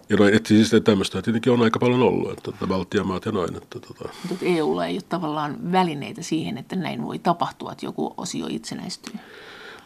[0.09, 3.31] ja noin, että siis tämmöistä tietenkin on aika paljon ollut, että, että Baltian maat ja
[3.31, 3.55] noin.
[3.55, 4.09] Että, tota.
[4.29, 9.15] Mutta EUlla ei ole tavallaan välineitä siihen, että näin voi tapahtua, että joku osio itsenäistyy.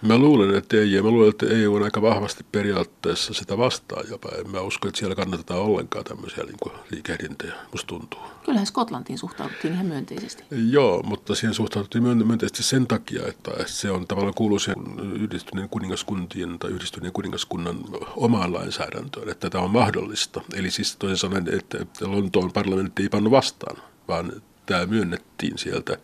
[0.02, 0.94] Mä luulen, että ei.
[0.94, 4.30] Ja mä luulen, että EU on aika vahvasti periaatteessa sitä vastaan jopa.
[4.40, 8.20] En mä usko, että siellä kannatetaan ollenkaan tämmöisiä niin liikehdintöjä, musta tuntuu.
[8.46, 10.44] Kyllähän Skotlantiin suhtauduttiin ihan myönteisesti.
[10.70, 16.60] Joo, mutta siihen suhtauduttiin myönteisesti sen takia, että se on tavallaan kuuluu siihen yhdistyneen kuningaskuntien
[16.60, 17.80] tai yhdistyneen kuningaskunnan
[18.16, 20.42] omaan lainsäädäntöön, että tämä on mahdollista.
[20.54, 23.78] Eli siis toisin sanoen, että Lontoon parlamentti ei pannu vastaan,
[24.08, 25.98] vaan tämä myönnettiin sieltä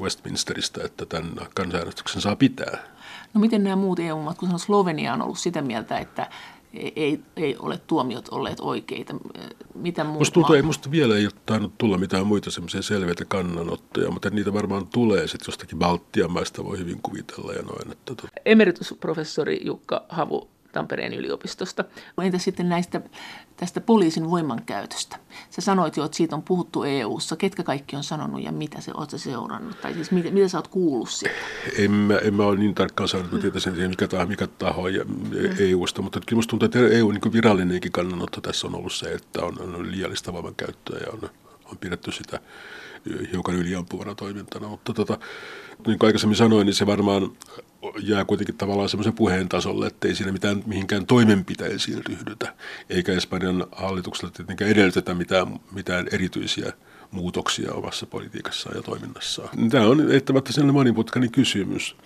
[0.00, 2.97] Westminsteristä, että tämän kansanäänestyksen saa pitää.
[3.34, 6.30] No miten nämä muut EU-maat, kun Slovenia on ollut sitä mieltä, että
[6.74, 9.14] ei, ei ole tuomiot olleet oikeita.
[9.74, 13.14] Mitä muuta musta, tuntuu, ei, musta vielä ei ole tainnut tulla mitään muita semmoisia selviä
[13.28, 17.92] kannanottoja, mutta niitä varmaan tulee sitten jostakin Baltian maista voi hyvin kuvitella ja noin.
[17.92, 18.30] Että tot...
[18.44, 21.84] Emeritusprofessori Jukka Havu Tampereen yliopistosta.
[22.22, 23.00] Entä sitten näistä,
[23.58, 25.16] tästä poliisin voimankäytöstä?
[25.50, 27.36] Sä sanoit jo, että siitä on puhuttu EU-ssa.
[27.36, 29.80] Ketkä kaikki on sanonut ja mitä se oot seurannut?
[29.80, 31.34] Tai siis mitä, mitä sä oot kuullut siitä?
[31.78, 35.04] En mä, en mä ole niin tarkkaan sanonut, että tietäisin mikä taho, mikä taho ja
[35.04, 35.30] mm.
[35.58, 39.42] EU-sta, mutta kyllä musta tuntuu, että EU niin virallinenkin kannanotto tässä on ollut se, että
[39.42, 41.30] on, on liiallista voimankäyttöä ja on,
[41.64, 42.40] on pidetty sitä
[43.32, 45.18] hiukan yliampuvana toimintana, mutta tota,
[45.86, 47.32] niin kuin aikaisemmin sanoin, niin se varmaan
[48.02, 52.54] jää kuitenkin tavallaan semmoisen puheen tasolle, ettei siinä mitään, mihinkään toimenpiteisiin ryhdytä,
[52.90, 56.72] eikä Espanjan hallituksella tietenkään edellytetä mitään, mitään erityisiä
[57.10, 59.68] muutoksia omassa politiikassaan ja toiminnassaan.
[59.70, 61.96] Tämä on eittämättä sellainen monimutkainen kysymys.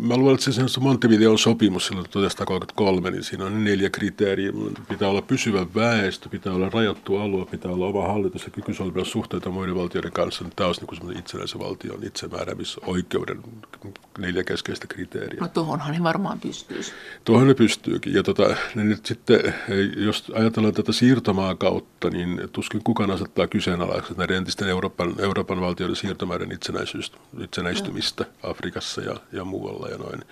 [0.00, 4.52] Mä luulen, että se Montevideon sopimus silloin 1933, niin siinä on neljä kriteeriä.
[4.88, 9.04] Pitää olla pysyvä väestö, pitää olla rajattu alue, pitää olla oma hallitus ja kyky solmia
[9.04, 10.44] suhteita muiden valtioiden kanssa.
[10.56, 13.42] Tämä olisi niin itsenäisen valtion itsemääräämisoikeuden
[14.18, 15.40] neljä keskeistä kriteeriä.
[15.40, 16.92] No tuohonhan ne varmaan pystyisi.
[17.24, 18.14] Tuohon ne pystyykin.
[18.14, 19.54] Ja tota, niin nyt sitten,
[19.96, 25.96] jos ajatellaan tätä siirtomaa kautta, niin tuskin kukaan asettaa kyseenalaiseksi näiden entisten Euroopan, Euroopan valtioiden
[25.96, 26.58] siirtomaiden
[27.40, 28.50] itsenäistymistä no.
[28.50, 30.24] Afrikassa ja, ja muualla ja noin.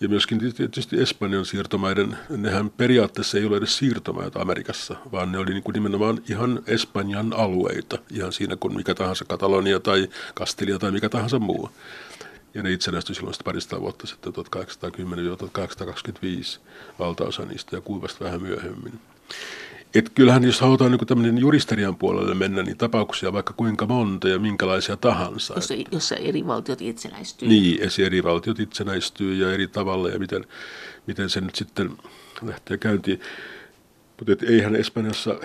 [0.00, 5.50] Ja myöskin tietysti Espanjan siirtomaiden, nehän periaatteessa ei ole edes siirtomaita Amerikassa, vaan ne oli
[5.50, 10.90] niin kuin nimenomaan ihan Espanjan alueita, ihan siinä kuin mikä tahansa Katalonia tai Kastilia tai
[10.90, 11.70] mikä tahansa muu
[12.54, 14.38] ja ne itsenäistyi silloin sitten parista vuotta sitten 1810-1825
[16.98, 19.00] valtaosa niistä ja Kuubasta vähän myöhemmin.
[19.94, 24.38] Et kyllähän jos halutaan niin tämmöinen juristerian puolelle mennä, niin tapauksia vaikka kuinka monta ja
[24.38, 25.54] minkälaisia tahansa.
[25.54, 27.48] Jossa, jossa eri valtiot itsenäistyy.
[27.48, 30.44] Niin, eri valtiot itsenäistyy ja eri tavalla ja miten,
[31.06, 31.90] miten se nyt sitten
[32.42, 33.20] lähtee käyntiin.
[34.18, 35.40] Mutta eihän Espanjassa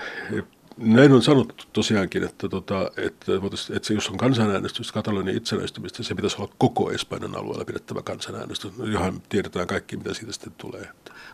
[0.77, 3.31] näin on sanottu tosiaankin, että, tota, että,
[3.75, 8.73] että se, jos on kansanäänestys Katalonian itsenäistymistä, se pitäisi olla koko Espanjan alueella pidettävä kansanäänestys,
[8.91, 10.89] johon tiedetään kaikki, mitä siitä sitten tulee.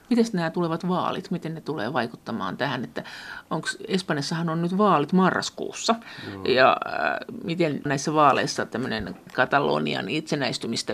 [0.10, 3.04] Miten nämä tulevat vaalit, miten ne tulee vaikuttamaan tähän, että
[3.50, 5.96] onko Espanjassahan on nyt vaalit marraskuussa,
[6.32, 6.46] Joo.
[6.46, 10.94] ja äh, miten näissä vaaleissa tämmöinen Katalonian itsenäistymistä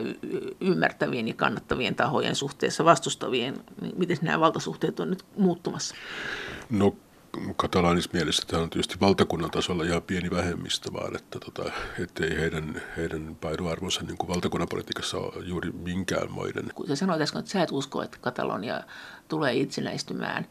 [0.62, 3.56] ymmärtävien ja kannattavien tahojen suhteessa vastustavien,
[3.98, 5.96] miten nämä valtasuhteet on nyt muuttumassa?
[6.70, 6.96] No
[7.56, 12.82] katalaanis mielessä tämä on tietysti valtakunnan tasolla ihan pieni vähemmistö, vaan että tota, ettei heidän,
[12.98, 16.66] heidän painoarvonsa niin kuin valtakunnan politiikassa ole juuri minkäänmoinen.
[16.76, 18.84] Kun sä sanoit äsken, että sä et usko, että Katalonia
[19.28, 20.48] tulee itsenäistymään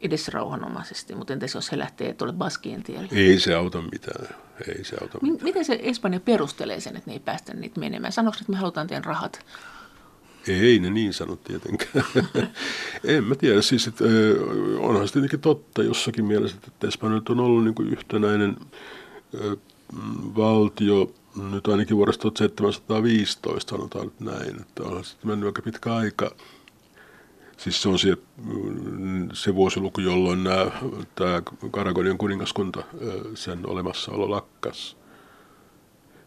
[0.00, 3.08] edes rauhanomaisesti, mutta entäs jos he lähtee tuolle Baskien tielle?
[3.12, 4.28] Ei se auta mitään.
[4.68, 5.44] Ei se auta mitään.
[5.44, 8.12] Miten se Espanja perustelee sen, että ne ei päästä niitä menemään?
[8.12, 9.46] Sanoiko että me halutaan teidän rahat?
[10.48, 12.04] Ei ne niin sano tietenkään.
[13.04, 14.04] en mä tiedä, siis että,
[14.78, 18.56] onhan se tietenkin totta jossakin mielessä, että Espanja on ollut niin kuin yhtenäinen
[20.36, 21.14] valtio
[21.52, 26.34] nyt ainakin vuodesta 1715 sanotaan nyt näin, että onhan sitten mennyt aika pitkä aika.
[27.56, 30.70] Siis se on se, mm, se vuosiluku, jolloin nämä,
[31.14, 32.82] tämä Karagonian kuningaskunta,
[33.34, 34.96] sen olemassaolo lakkas.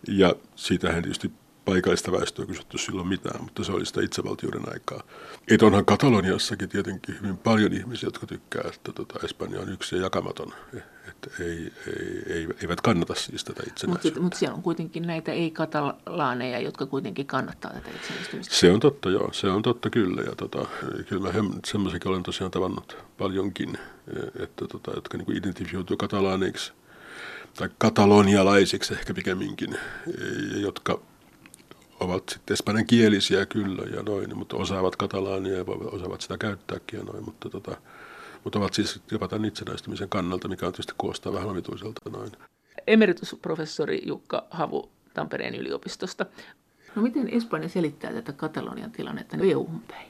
[0.07, 1.31] Ja siitähän tietysti
[1.67, 5.03] paikallista väestöä kysytty silloin mitään, mutta se oli sitä itsevaltiuden aikaa.
[5.47, 10.01] Et onhan Kataloniassakin tietenkin hyvin paljon ihmisiä, jotka tykkää, että tota Espanja on yksi ja
[10.01, 10.53] jakamaton.
[11.07, 14.07] Että ei, ei, ei, eivät kannata siis tätä itsenäisyyttä.
[14.09, 18.55] Mutta mut siellä on kuitenkin näitä ei-katalaaneja, jotka kuitenkin kannattaa tätä itsenäistymistä.
[18.55, 19.33] Se on totta, joo.
[19.33, 20.21] Se on totta kyllä.
[20.21, 20.65] Ja tota,
[21.09, 21.33] kyllä mä
[21.65, 23.77] semmoisenkin olen tosiaan tavannut paljonkin,
[24.39, 26.73] että tota, jotka niin identifioituu katalaaneiksi
[27.57, 29.77] tai katalonialaisiksi ehkä pikemminkin,
[30.55, 30.99] jotka
[31.99, 37.05] ovat sitten espanjan kielisiä kyllä ja noin, mutta osaavat katalaania ja osaavat sitä käyttääkin ja
[37.05, 37.77] noin, mutta, tota,
[38.43, 42.31] mutta ovat siis jopa tämän itsenäistymisen kannalta, mikä on tietysti kuostaa vähän omituiselta noin.
[42.87, 46.25] Emeritusprofessori Jukka Havu Tampereen yliopistosta.
[46.95, 50.07] No miten Espanja selittää tätä Katalonian tilannetta EU-hun päin?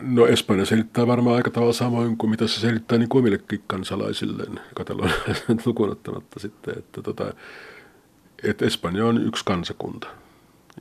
[0.00, 5.60] No Espanja selittää varmaan aika tavalla samoin kuin mitä se selittää niin omillekin kansalaisilleen, katalonialaisen
[5.66, 7.34] lukuun ottamatta sitten, että, tota,
[8.42, 10.08] että Espanja on yksi kansakunta.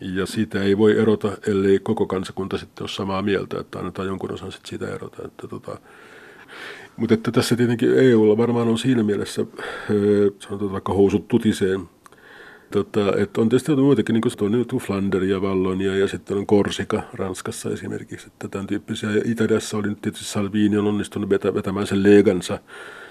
[0.01, 4.31] Ja siitä ei voi erota, ellei koko kansakunta sitten ole samaa mieltä, että annetaan jonkun
[4.31, 5.25] osan sitten siitä erota.
[5.25, 5.77] Että tota,
[6.97, 9.45] mutta että tässä tietenkin EUlla varmaan on siinä mielessä,
[10.39, 11.89] sanotaan vaikka housut tutiseen,
[12.71, 17.69] Tota, että on tietysti muitakin, niin kuin on Flanderia, Vallonia ja sitten on Korsika Ranskassa
[17.69, 19.11] esimerkiksi, että tämän tyyppisiä.
[19.11, 22.59] Ja Italiassa oli nyt tietysti Salvini on onnistunut vetämään sen leegansa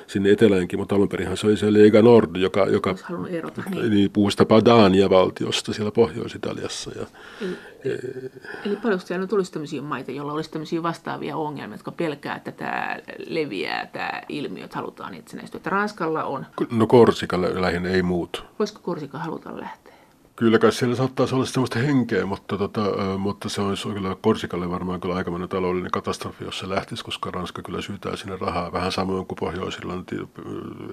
[0.09, 2.95] sinne eteläänkin, mutta alun perinhan se oli se Lega Nord, joka, joka
[3.31, 3.91] erota, niin.
[3.91, 6.91] niin, puhui sitä Padania valtiosta siellä Pohjois-Italiassa.
[6.99, 7.07] Ja,
[7.41, 7.99] eli, e,
[8.65, 12.99] eli paljon siellä tulisi tämmöisiä maita, joilla olisi tämmöisiä vastaavia ongelmia, jotka pelkää, että tämä
[13.27, 15.59] leviää, tämä ilmiö, että halutaan itsenäistyä.
[15.59, 16.47] Että Ranskalla on...
[16.71, 18.45] No Korsikalle lähinnä ei muut.
[18.59, 19.88] Voisiko Korsika haluta lähteä?
[20.39, 22.81] Kyllä kai siellä saattaa olla sellaista henkeä, mutta, tota,
[23.19, 27.63] mutta se olisi kyllä Korsikalle varmaan kyllä aikamoinen taloudellinen katastrofi, jos se lähtisi, koska Ranska
[27.63, 30.17] kyllä syytää sinne rahaa vähän samoin kuin Pohjois-Irlanti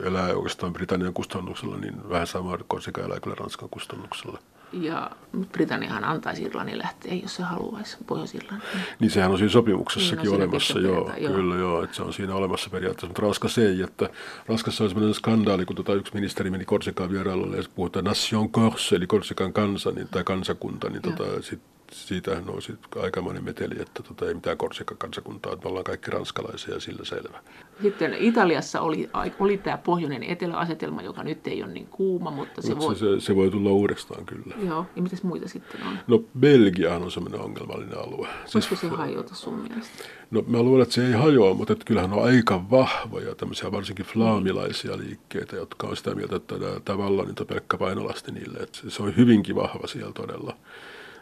[0.03, 4.39] elää oikeastaan Britannian kustannuksella, niin vähän samoin Korsika elää kyllä Ranskan kustannuksella.
[4.74, 5.11] Ja
[5.51, 8.82] Britanniahan antaisi Irlannin lähteä, jos se haluaisi Pohjois-Irlantiin.
[8.99, 12.13] Niin sehän on siinä sopimuksessakin niin, on olemassa, joo, joo, kyllä joo, että se on
[12.13, 14.09] siinä olemassa periaatteessa, mutta Ranskassa ei, että
[14.47, 18.95] Ranskassa on sellainen skandaali, kun tota yksi ministeri meni Korsikaan vierailulle ja puhutaan Nation Corse,
[18.95, 24.27] eli Korsikan kansa niin, tai kansakunta, niin tota, sitten siitähän nousi aikamoinen meteli, että tota,
[24.27, 27.39] ei mitään Korsikan kansakuntaa, että me ollaan kaikki ranskalaisia ja sillä selvä.
[27.81, 32.69] Sitten Italiassa oli, oli tämä pohjoinen eteläasetelma, joka nyt ei ole niin kuuma, mutta se,
[32.69, 32.95] Mut voi...
[32.95, 34.55] Se, se, voi tulla uudestaan kyllä.
[34.67, 35.99] Joo, ja mitäs muita sitten on?
[36.07, 38.27] No Belgia on semmoinen ongelmallinen alue.
[38.53, 40.03] Voisiko siis, se hajota sun mielestä?
[40.31, 44.05] No mä luulen, että se ei hajoa, mutta että kyllähän on aika vahvoja tämmöisiä varsinkin
[44.05, 48.57] flaamilaisia liikkeitä, jotka on sitä mieltä, että tämä, tämä vallan pelkkä painolasti niille.
[48.57, 50.57] Että se on hyvinkin vahva siellä todella.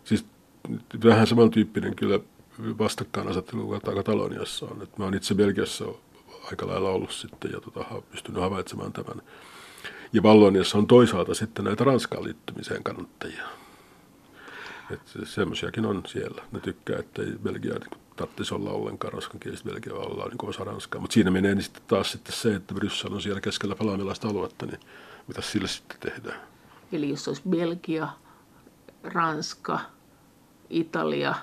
[0.04, 0.26] Siis
[1.04, 2.20] vähän samantyyppinen kyllä
[2.78, 4.82] vastakkainasettelu Kataloniassa on.
[4.82, 5.86] Että mä oon itse Belgiassa
[6.52, 9.22] aika lailla ollut sitten ja tota, pystynyt havaitsemaan tämän.
[10.14, 13.44] Ja Valloniassa on toisaalta sitten näitä Ranskaan liittymiseen kannattajia.
[14.92, 16.44] Että semmoisiakin on siellä.
[16.52, 21.02] Ne tykkää, että ei Belgia niin tarvitsisi olla ollenkaan ranskankielistä Belgia olla niin osa Ranskaa.
[21.02, 24.66] Mutta siinä menee niin sitten taas sitten se, että Bryssel on siellä keskellä palaamilaista aluetta,
[24.66, 24.80] niin
[25.28, 26.42] mitä sillä sitten tehdään?
[26.92, 28.08] Eli jos olisi Belgia,
[29.04, 29.80] Ranska,
[30.74, 31.36] Italia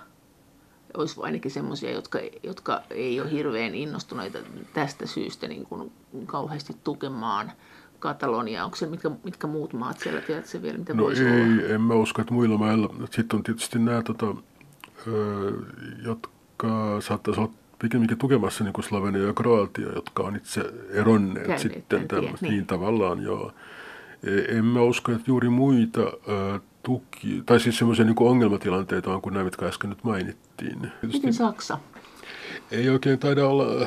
[0.97, 4.39] olisi ainakin sellaisia, jotka, jotka ei ole hirveän innostuneita
[4.74, 5.93] tästä syystä niin kuin
[6.26, 7.53] kauheasti tukemaan
[7.99, 8.64] Kataloniaa.
[8.64, 11.74] Onko se, mitkä, mitkä muut maat siellä, tiedätkö vielä, mitä no voisi ei, olla?
[11.74, 12.95] en mä usko, että muilla mailla.
[13.11, 14.35] Sitten on tietysti nämä, tota,
[16.05, 21.59] jotka saattaisi olla pikemminkin tukemassa niin kuin Slovenia ja Kroatia, jotka on itse eronneet Käyneet
[21.59, 22.51] sitten tämmöistä, niin.
[22.51, 23.53] niin tavallaan joo.
[24.24, 26.01] E, en mä usko, että juuri muita
[26.91, 30.80] tuki, tai siis semmoisia niin ongelmatilanteita on kuin nämä, mitkä äsken nyt mainittiin.
[30.80, 31.78] Tietysti Miten Saksa?
[32.70, 33.86] Ei oikein taida olla,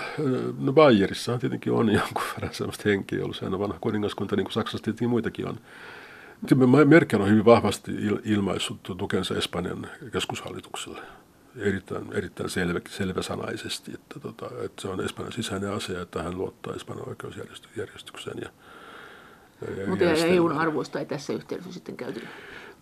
[0.59, 4.53] no Bayerissahan tietenkin on jonkun verran sellaista henkeä ollut, sehän on vanha kuningaskunta, niin kuin
[4.53, 5.59] Saksassa tietenkin muitakin on.
[6.85, 7.91] Merkel on hyvin vahvasti
[8.25, 10.99] ilmaissut tukensa Espanjan keskushallitukselle
[11.55, 16.73] erittäin, erittäin selvä, selväsanaisesti, että, tota, että se on Espanjan sisäinen asia, että hän luottaa
[16.73, 18.37] Espanjan oikeusjärjestykseen.
[18.41, 18.49] Ja
[19.87, 22.27] Mutta EUn arvoista ei tässä yhteydessä sitten käyty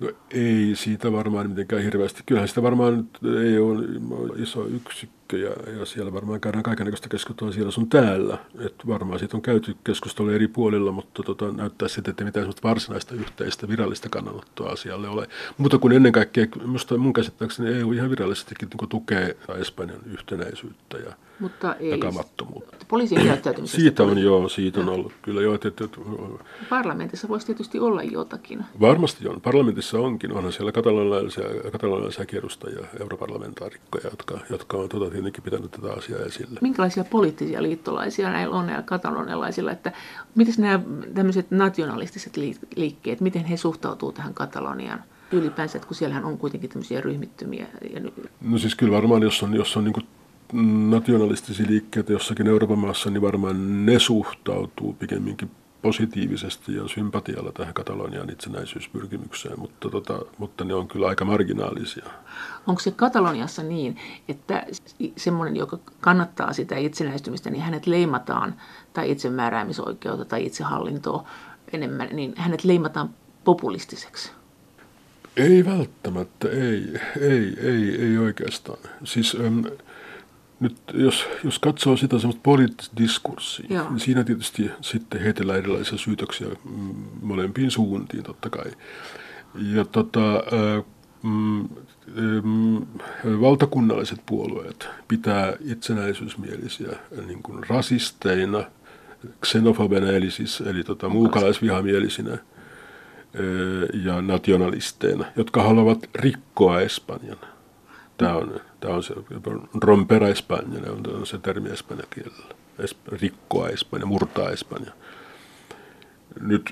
[0.02, 2.24] No ei siitä varmaan mitenkään hirveästi.
[2.26, 3.10] Kyllähän sitä varmaan
[3.43, 3.70] EU
[4.12, 8.38] on iso yksikkö ja, ja siellä varmaan käydään kaikenlaista keskustelua siellä sun täällä.
[8.60, 13.16] Et varmaan siitä on käyty keskustelua eri puolilla, mutta tota, näyttää sitten, että mitään varsinaista
[13.16, 15.28] yhteistä virallista kannanottoa asialle ole.
[15.58, 21.14] Mutta kun ennen kaikkea, minusta mun käsittääkseni EU ihan virallisestikin niin tukee Espanjan yhtenäisyyttä ja
[21.42, 21.89] mutta ei.
[21.89, 22.78] jakamattomuutta.
[22.88, 23.82] Poliisin käyttäytymisestä.
[23.82, 25.56] Siitä on joo, siitä on ollut kyllä joo.
[25.56, 25.86] Että, että,
[26.70, 28.66] Parlamentissa voisi tietysti olla jotakin.
[28.80, 29.42] Varmasti on.
[29.42, 30.34] Parlamentissa onkin.
[30.34, 36.60] Onhan siellä katalonialaisia, katalonialaisia edustajia, europarlamentaarikkoja, jotka, jotka on tuota, tietenkin pitänyt tätä asiaa esillä.
[36.62, 39.72] Minkälaisia poliittisia liittolaisia näillä on näillä katalonialaisilla?
[39.72, 39.92] Että
[40.36, 40.80] miten nämä
[41.14, 42.38] tämmöiset nationalistiset
[42.76, 47.66] liikkeet, miten he suhtautuu tähän Katalonian ylipäänsä, kun siellähän on kuitenkin tämmöisiä ryhmittymiä.
[47.94, 48.02] Ja...
[48.42, 50.08] No siis kyllä varmaan, jos on, jos on niin
[50.89, 58.30] nationalistisia liikkeitä jossakin Euroopan maassa, niin varmaan ne suhtautuu pikemminkin positiivisesti ja sympatialla tähän Katalonian
[58.30, 62.06] itsenäisyyspyrkimykseen, mutta, tota, mutta ne on kyllä aika marginaalisia.
[62.68, 63.97] Onko se Kataloniassa niin,
[64.28, 64.66] että
[65.18, 68.56] semmoinen, joka kannattaa sitä itsenäistymistä, niin hänet leimataan
[68.93, 71.28] tai itsemääräämisoikeutta tai itsehallintoa
[71.74, 73.10] enemmän, niin hänet leimataan
[73.43, 74.32] populistiseksi?
[75.38, 78.80] Ei välttämättä, ei, ei, ei, ei oikeastaan.
[79.04, 79.66] Siis ähm,
[80.62, 83.89] nyt jos, jos katsoo sitä semmoista poliittista diskurssia, Joo.
[83.89, 86.47] niin siinä tietysti sitten heitellään erilaisia syytöksiä
[87.22, 88.72] molempiin suuntiin totta kai.
[89.55, 90.43] Ja tota,
[91.24, 91.70] mm,
[92.43, 92.86] mm,
[93.41, 96.89] valtakunnalliset puolueet pitää itsenäisyysmielisiä
[97.28, 98.64] niin kuin rasisteina,
[99.45, 102.38] xenofobena eli, siis, eli tota, muukalaisvihamielisinä–
[104.03, 107.38] ja nationalisteina, jotka haluavat rikkoa Espanjan.
[108.18, 109.14] Tämä on, tämä on se
[109.84, 112.56] rompera Espanja, on se termi espanjan kielellä.
[113.08, 114.92] Rikkoa Espanja, murtaa Espanja.
[116.42, 116.70] Nyt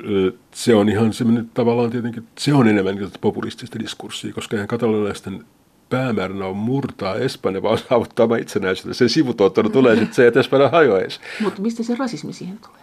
[0.52, 5.46] se on ihan semmoinen tavallaan tietenkin, se on enemmän populistista diskurssia, koska eihän katalonialaisten
[5.90, 8.94] päämääränä on murtaa Espanja, vaan saavuttaa itsenäisyyttä.
[8.94, 11.20] Se sivutuottona tulee sitten se, että Espanja hajoaisi.
[11.40, 12.82] Mutta mistä se rasismi siihen tulee?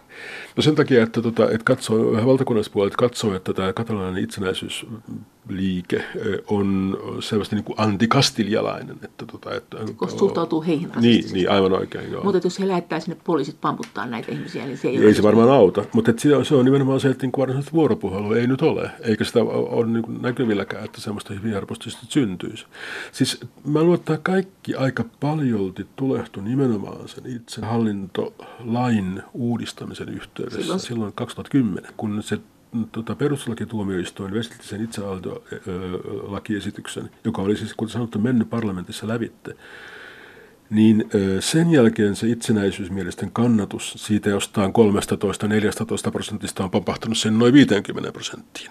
[0.56, 6.04] No sen takia, että, tota, että katsoo, valtakunnallispuolet katsoo, että tämä katalanainen itsenäisyysliike
[6.46, 8.96] on selvästi niin kuin antikastilialainen.
[9.02, 12.12] Että, tota, että, Koska suhtautuu heihin Niin, niin, aivan oikein.
[12.12, 12.24] Joo.
[12.24, 15.50] Mutta jos he lähettää sinne poliisit pamputtaa näitä ihmisiä, niin se ei Ei se varmaan
[15.50, 19.24] auta, mutta että se on nimenomaan se, että niin varsinaisesti vuoropuhelua ei nyt ole, eikä
[19.24, 22.66] sitä ole niin kuin näkyvilläkään, että semmoista hyvin helposti syntyisi.
[23.12, 31.12] Siis mä luulen, että kaikki aika paljolti tulehtui nimenomaan sen itsehallintolain uudistamisen yhteydessä silloin, silloin
[31.12, 32.38] 2010, kun se
[32.92, 39.56] tota, perustuslakituomioistuin vesitti sen itsehallintolakiesityksen, joka oli siis, kuten sanottu, mennyt parlamentissa lävitte,
[40.70, 44.72] niin sen jälkeen se itsenäisyysmielisten kannatus siitä jostain
[46.08, 48.70] 13-14 prosentista on papahtanut sen noin 50 prosenttiin.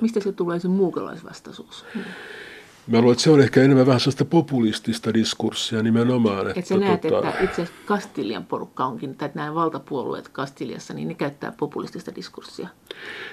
[0.00, 1.84] Mistä se tulee se muukalaisvastaisuus?
[2.86, 6.50] Mä luulen, että se on ehkä enemmän vähän sellaista populistista diskurssia nimenomaan.
[6.50, 7.28] Että, sä näet, tota...
[7.28, 12.68] että itse asiassa Kastilian porukka onkin, tai nämä valtapuolueet Kastiliassa, niin ne käyttää populistista diskurssia.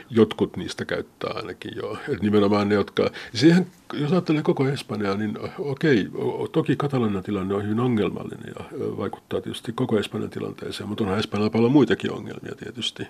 [0.09, 1.93] Jotkut niistä käyttää ainakin joo.
[1.93, 3.09] Että nimenomaan ne, jotka...
[3.33, 6.07] Siihen, jos ajattelee koko Espanjaa, niin okei,
[6.51, 8.65] toki Katalonian tilanne on hyvin ongelmallinen ja
[8.97, 13.07] vaikuttaa tietysti koko Espanjan tilanteeseen, mutta onhan Espanjalla paljon muitakin ongelmia tietysti.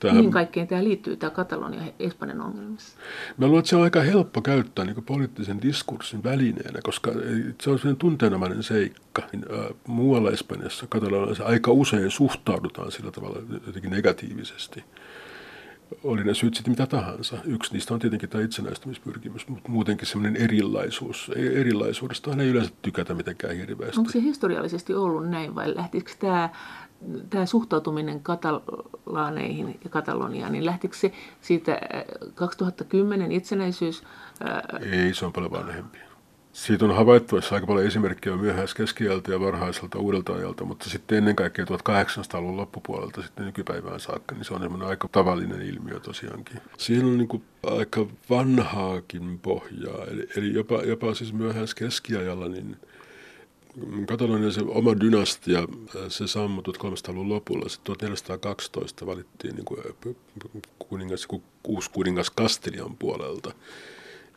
[0.00, 2.98] Tämä, Mihin kaikkeen tämä liittyy, tämä Katalonia Espanjan ongelmissa?
[3.36, 7.12] Mä luulen, että se on aika helppo käyttää niin poliittisen diskurssin välineenä, koska
[7.60, 9.22] se on sellainen tunteenomainen seikka.
[9.32, 9.44] Niin,
[9.86, 14.84] muualla Espanjassa kataloniassa aika usein suhtaudutaan sillä tavalla jotenkin negatiivisesti.
[16.04, 17.36] Oli ne syyt sitten mitä tahansa.
[17.44, 21.30] Yksi niistä on tietenkin tämä itsenäistymispyrkimys, mutta muutenkin semmoinen erilaisuus.
[21.36, 23.98] Erilaisuudesta ei yleensä tykätä mitenkään hirveästi.
[23.98, 26.50] Onko se historiallisesti ollut näin vai lähtikö tämä
[27.30, 31.80] tämä suhtautuminen katalaaneihin ja Kataloniaan, niin lähtikö se siitä
[32.34, 34.02] 2010 äh, itsenäisyys?
[34.48, 35.98] Äh, Ei, se on paljon vanhempi.
[36.52, 41.64] Siitä on havaittavissa aika paljon esimerkkejä myöhäiskeskiältä ja varhaiselta uudelta ajalta, mutta sitten ennen kaikkea
[41.64, 46.60] 1800-luvun loppupuolelta sitten nykypäivään saakka, niin se on aika tavallinen ilmiö tosiaankin.
[46.78, 52.76] Siinä on niin kuin aika vanhaakin pohjaa, eli, eli jopa, jopa siis myöhäiskeskiajalla, niin–
[54.06, 55.68] Katalonian oma dynastia,
[56.08, 57.68] se sammutut 300-luvun lopulla.
[57.68, 59.80] Sitten 1412 valittiin niin kuin
[60.78, 61.28] kuningas,
[61.64, 63.52] uusi kuningas Kastilian puolelta.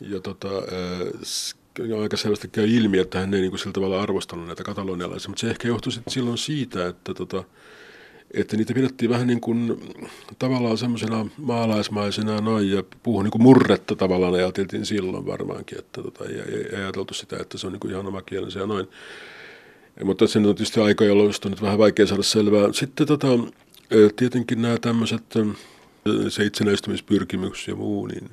[0.01, 0.49] Ja tota,
[2.01, 5.41] aika selvästi käy ilmi, että hän ei niin kuin sillä tavalla arvostanut näitä katalonialaisia, mutta
[5.41, 7.43] se ehkä johtui silloin siitä, että tota,
[8.33, 9.81] että niitä pidettiin vähän niin kuin
[10.39, 16.25] tavallaan semmoisena maalaismaisena noin ja puhuu niin kuin murretta tavallaan ajateltiin silloin varmaankin, että tota,
[16.25, 18.87] ei, ei, ajateltu sitä, että se on niin kuin ihan oma kielensä ja noin.
[20.03, 22.73] Mutta se on tietysti aika, jolloin on nyt vähän vaikea saada selvää.
[22.73, 23.27] Sitten tota,
[24.15, 25.23] tietenkin nämä tämmöiset,
[26.29, 28.29] se itsenäistymispyrkimys ja muu, niin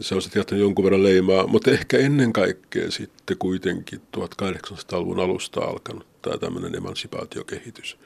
[0.00, 5.60] se on sitten jättänyt jonkun verran leimaa, mutta ehkä ennen kaikkea sitten kuitenkin 1800-luvun alusta
[5.60, 7.98] alkanut tämä tämmöinen emansipaatiokehitys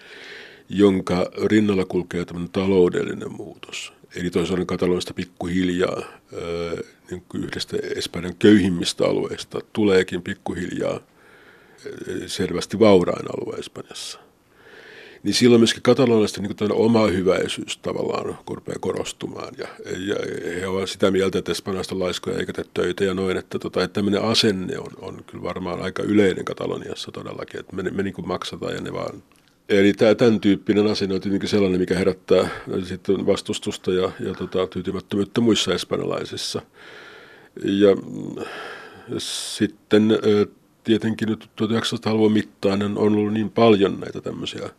[0.73, 3.93] jonka rinnalla kulkee tämmöinen taloudellinen muutos.
[4.17, 6.03] Eli toisaalta Katalonista pikkuhiljaa
[7.11, 11.01] niin yhdestä Espanjan köyhimmistä alueista tuleekin pikkuhiljaa
[12.27, 14.19] selvästi vaurain alue Espanjassa.
[15.23, 19.55] Niin silloin myöskin katalonialaisten niin oma hyväisyys tavallaan rupeaa korostumaan.
[19.59, 19.69] Ja,
[20.07, 20.17] ja
[20.61, 23.37] he ovat sitä mieltä, että espanjalaiset on laiskoja eikä tee töitä ja noin.
[23.37, 27.83] Että, tota, että tämmöinen asenne on, on kyllä varmaan aika yleinen Kataloniassa todellakin, että me,
[27.83, 29.23] me niin kuin maksataan ja ne vaan
[29.71, 32.49] Eli tämä, tämän tyyppinen asenne on tietenkin sellainen, mikä herättää
[32.85, 36.63] sitten vastustusta ja, ja tota, tyytymättömyyttä muissa espanjalaisissa.
[37.65, 37.97] Ja
[39.19, 40.19] sitten
[40.85, 44.71] tietenkin nyt 1900-luvun mittaan on ollut niin paljon näitä tämmöisiä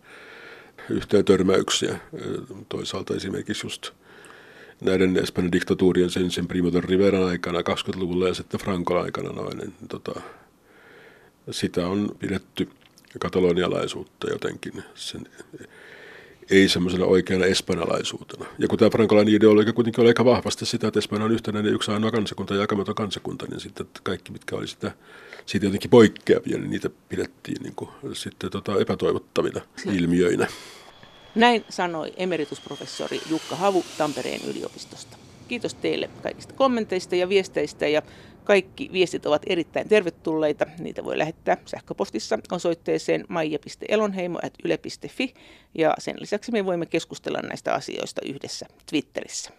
[0.90, 2.00] yhteen törmäyksiä.
[2.70, 3.92] Toisaalta esimerkiksi just
[4.82, 9.58] näiden Espanjan diktatuurien sen, sen Primo de Riveran aikana 20-luvulla ja sitten Frankon aikana noin,
[9.58, 10.22] niin, tota,
[11.52, 12.70] sitä on pidetty
[13.20, 15.22] katalonialaisuutta jotenkin sen,
[16.52, 18.46] ei semmoisena oikeana espanjalaisuutena.
[18.60, 21.92] Ja kun tämä frankolainen ideologia kuitenkin oli aika vahvasti sitä, että Espanja on yhtenäinen yksi
[21.92, 24.92] ainoa kansakunta ja jakamaton kansakunta, niin sitten kaikki, mitkä oli sitä,
[25.46, 29.62] siitä jotenkin poikkeavia, niin niitä pidettiin niin kuin, sitten tota, epätoivottavina
[29.94, 30.48] ilmiöinä.
[31.36, 35.18] Näin sanoi emeritusprofessori Jukka Havu Tampereen yliopistosta.
[35.48, 38.02] Kiitos teille kaikista kommenteista ja viesteistä ja
[38.44, 40.66] kaikki viestit ovat erittäin tervetulleita.
[40.80, 45.34] Niitä voi lähettää sähköpostissa osoitteeseen maija.elonheimo.yle.fi
[45.78, 49.52] ja sen lisäksi me voimme keskustella näistä asioista yhdessä Twitterissä.